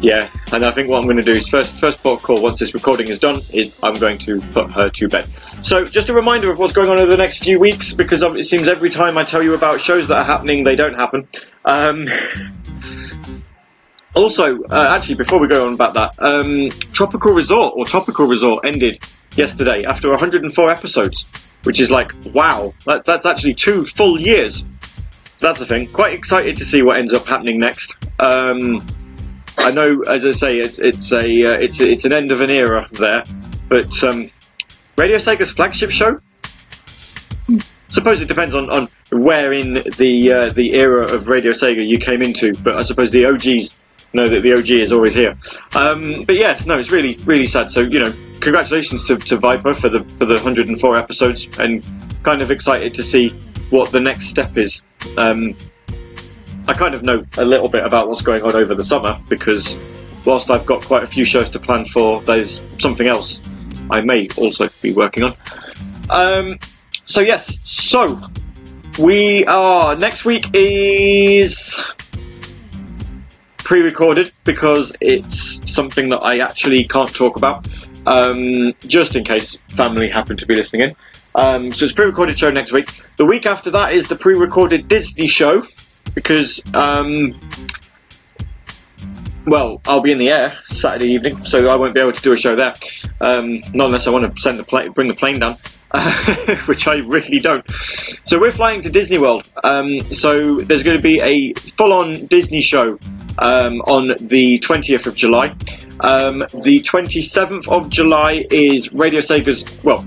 [0.00, 2.58] Yeah, and I think what I'm going to do is first first port call once
[2.58, 5.28] this recording is done is I'm going to put her to bed.
[5.60, 8.44] So just a reminder of what's going on over the next few weeks because it
[8.44, 11.28] seems every time I tell you about shows that are happening, they don't happen.
[11.64, 12.06] Um,
[14.14, 18.66] also, uh, actually, before we go on about that, um, Tropical Resort or Topical Resort
[18.66, 18.98] ended
[19.36, 21.26] yesterday after 104 episodes,
[21.62, 24.64] which is like wow, that, that's actually two full years.
[25.36, 25.86] So that's the thing.
[25.88, 27.96] Quite excited to see what ends up happening next.
[28.18, 28.86] Um,
[29.56, 32.50] I know, as I say, it's it's a uh, it's it's an end of an
[32.50, 33.24] era there,
[33.68, 34.30] but um,
[34.96, 36.20] Radio Sega's flagship show.
[37.88, 41.98] Suppose it depends on, on where in the uh, the era of Radio Sega you
[41.98, 43.74] came into, but I suppose the OGs
[44.12, 45.36] know that the OG is always here.
[45.74, 47.70] Um, but yes, no, it's really really sad.
[47.70, 51.84] So you know, congratulations to, to Viper for the for the 104 episodes, and
[52.22, 53.30] kind of excited to see
[53.70, 54.82] what the next step is.
[55.16, 55.56] Um,
[56.68, 59.78] I kind of know a little bit about what's going on over the summer because
[60.24, 63.40] whilst I've got quite a few shows to plan for, there's something else
[63.90, 65.36] I may also be working on.
[66.08, 66.58] Um,
[67.04, 68.20] so yes, so
[68.98, 71.80] we are next week is
[73.62, 77.68] pre-recorded because it's something that I actually can't talk about,
[78.06, 80.96] um, just in case family happen to be listening in.
[81.34, 82.90] Um, so it's pre-recorded show next week.
[83.16, 85.66] The week after that is the pre-recorded Disney show
[86.14, 87.38] because um,
[89.46, 92.32] well, I'll be in the air Saturday evening, so I won't be able to do
[92.32, 92.74] a show there.
[93.20, 95.56] Um, not unless I want to send the plane, bring the plane down,
[96.66, 97.68] which I really don't.
[98.24, 99.48] So we're flying to Disney World.
[99.62, 102.98] Um, so there's going to be a full-on Disney show
[103.40, 105.56] um, on the 20th of July.
[105.98, 110.06] Um, the 27th of July is Radio Sega's well.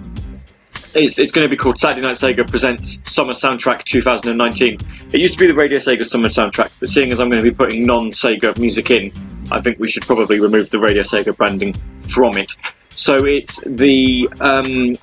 [0.96, 4.78] It's, it's going to be called Saturday Night Sega Presents Summer Soundtrack 2019.
[5.12, 7.50] It used to be the Radio Sega Summer Soundtrack, but seeing as I'm going to
[7.50, 9.12] be putting non-Sega music in,
[9.52, 11.74] I think we should probably remove the Radio Sega branding
[12.10, 12.56] from it.
[12.90, 14.96] So it's the um,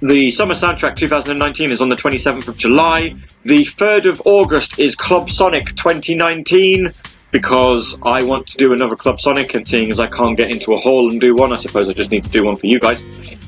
[0.00, 3.14] the Summer Soundtrack 2019 is on the 27th of July.
[3.44, 6.92] The 3rd of August is Club Sonic 2019
[7.32, 10.74] because I want to do another Club Sonic, and seeing as I can't get into
[10.74, 12.78] a hall and do one, I suppose I just need to do one for you
[12.78, 13.02] guys.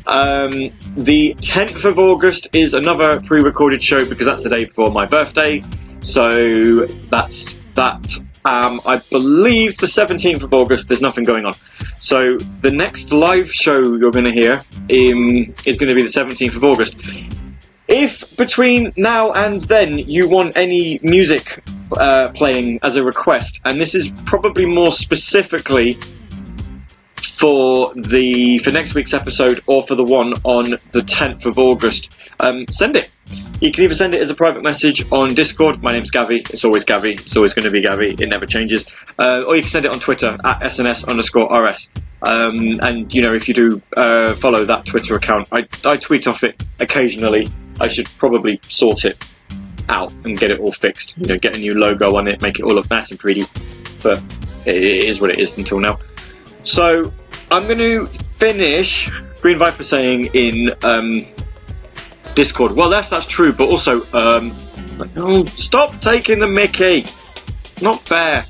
[0.07, 4.91] Um, the 10th of August is another pre recorded show because that's the day before
[4.91, 5.63] my birthday.
[6.01, 8.17] So that's that.
[8.47, 11.55] Um, I believe the 17th of August, there's nothing going on.
[12.01, 16.09] So the next live show you're going to hear um, is going to be the
[16.09, 16.97] 17th of August.
[17.89, 21.63] If between now and then you want any music
[21.93, 25.99] uh, playing as a request, and this is probably more specifically
[27.17, 32.15] for the for next week's episode or for the one on the 10th of August,
[32.41, 33.11] um, send it.
[33.61, 35.83] You can either send it as a private message on Discord.
[35.83, 36.51] My name's Gavi.
[36.51, 37.21] It's always Gavi.
[37.21, 38.21] It's always going to be Gavi.
[38.21, 38.87] It never changes.
[39.19, 41.91] Uh, or you can send it on Twitter at SNS underscore RS.
[42.23, 46.27] Um, and you know, if you do uh, follow that Twitter account, I, I tweet
[46.27, 47.49] off it occasionally.
[47.81, 49.17] I should probably sort it
[49.89, 51.17] out and get it all fixed.
[51.19, 53.45] You know, get a new logo on it, make it all look nice and pretty.
[54.03, 54.23] But
[54.67, 55.99] it is what it is until now.
[56.63, 57.13] So
[57.51, 58.07] I'm going to
[58.39, 61.27] finish Green Viper saying in um,
[62.35, 62.73] Discord.
[62.73, 64.57] Well, that's that's true, but also, um,
[65.17, 67.07] oh, stop taking the Mickey.
[67.81, 68.47] Not fair.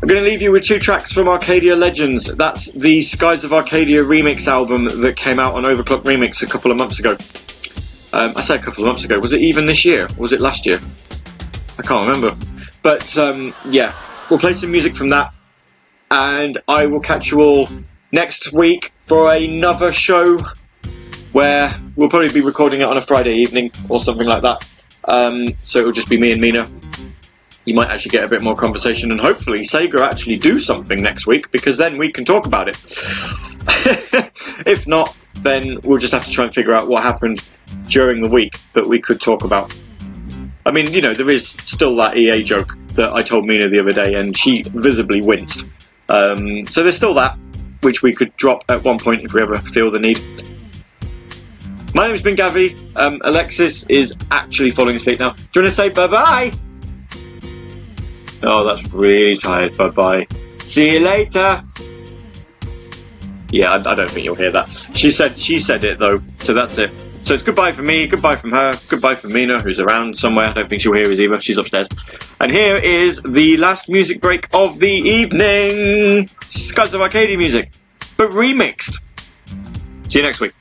[0.00, 2.26] I'm going to leave you with two tracks from Arcadia Legends.
[2.26, 6.70] That's the Skies of Arcadia remix album that came out on OverClocked ReMix a couple
[6.70, 7.16] of months ago.
[8.12, 9.18] Um, I say a couple of months ago.
[9.18, 10.08] Was it even this year?
[10.16, 10.80] Was it last year?
[11.78, 12.36] I can't remember.
[12.82, 13.94] But um, yeah,
[14.30, 15.34] we'll play some music from that,
[16.10, 17.68] and I will catch you all
[18.10, 20.42] next week for another show
[21.32, 24.66] where we'll probably be recording it on a Friday evening or something like that.
[25.04, 26.66] Um, so it'll just be me and Mina.
[27.66, 31.26] You might actually get a bit more conversation, and hopefully Sega actually do something next
[31.26, 32.76] week because then we can talk about it.
[34.66, 37.42] if not, then we'll just have to try and figure out what happened
[37.86, 39.72] during the week that we could talk about.
[40.66, 43.78] I mean, you know, there is still that EA joke that I told Mina the
[43.78, 45.64] other day, and she visibly winced.
[46.08, 47.38] Um, so there's still that,
[47.80, 50.20] which we could drop at one point if we ever feel the need.
[51.94, 52.76] My name's been Gavi.
[52.96, 55.30] Um, Alexis is actually falling asleep now.
[55.30, 56.52] Do you want to say bye bye?
[58.42, 59.76] Oh, that's really tired.
[59.76, 60.26] Bye bye.
[60.64, 61.64] See you later.
[63.50, 64.68] Yeah, I, I don't think you'll hear that.
[64.94, 66.90] She said she said it though, so that's it.
[67.24, 70.46] So it's goodbye from me, goodbye from her, goodbye from Mina, who's around somewhere.
[70.46, 71.40] I don't think she'll hear us either.
[71.40, 71.88] She's upstairs.
[72.40, 76.30] And here is the last music break of the evening.
[76.48, 77.70] Skies of Arcadia music,
[78.16, 79.00] but remixed.
[80.08, 80.52] See you next week.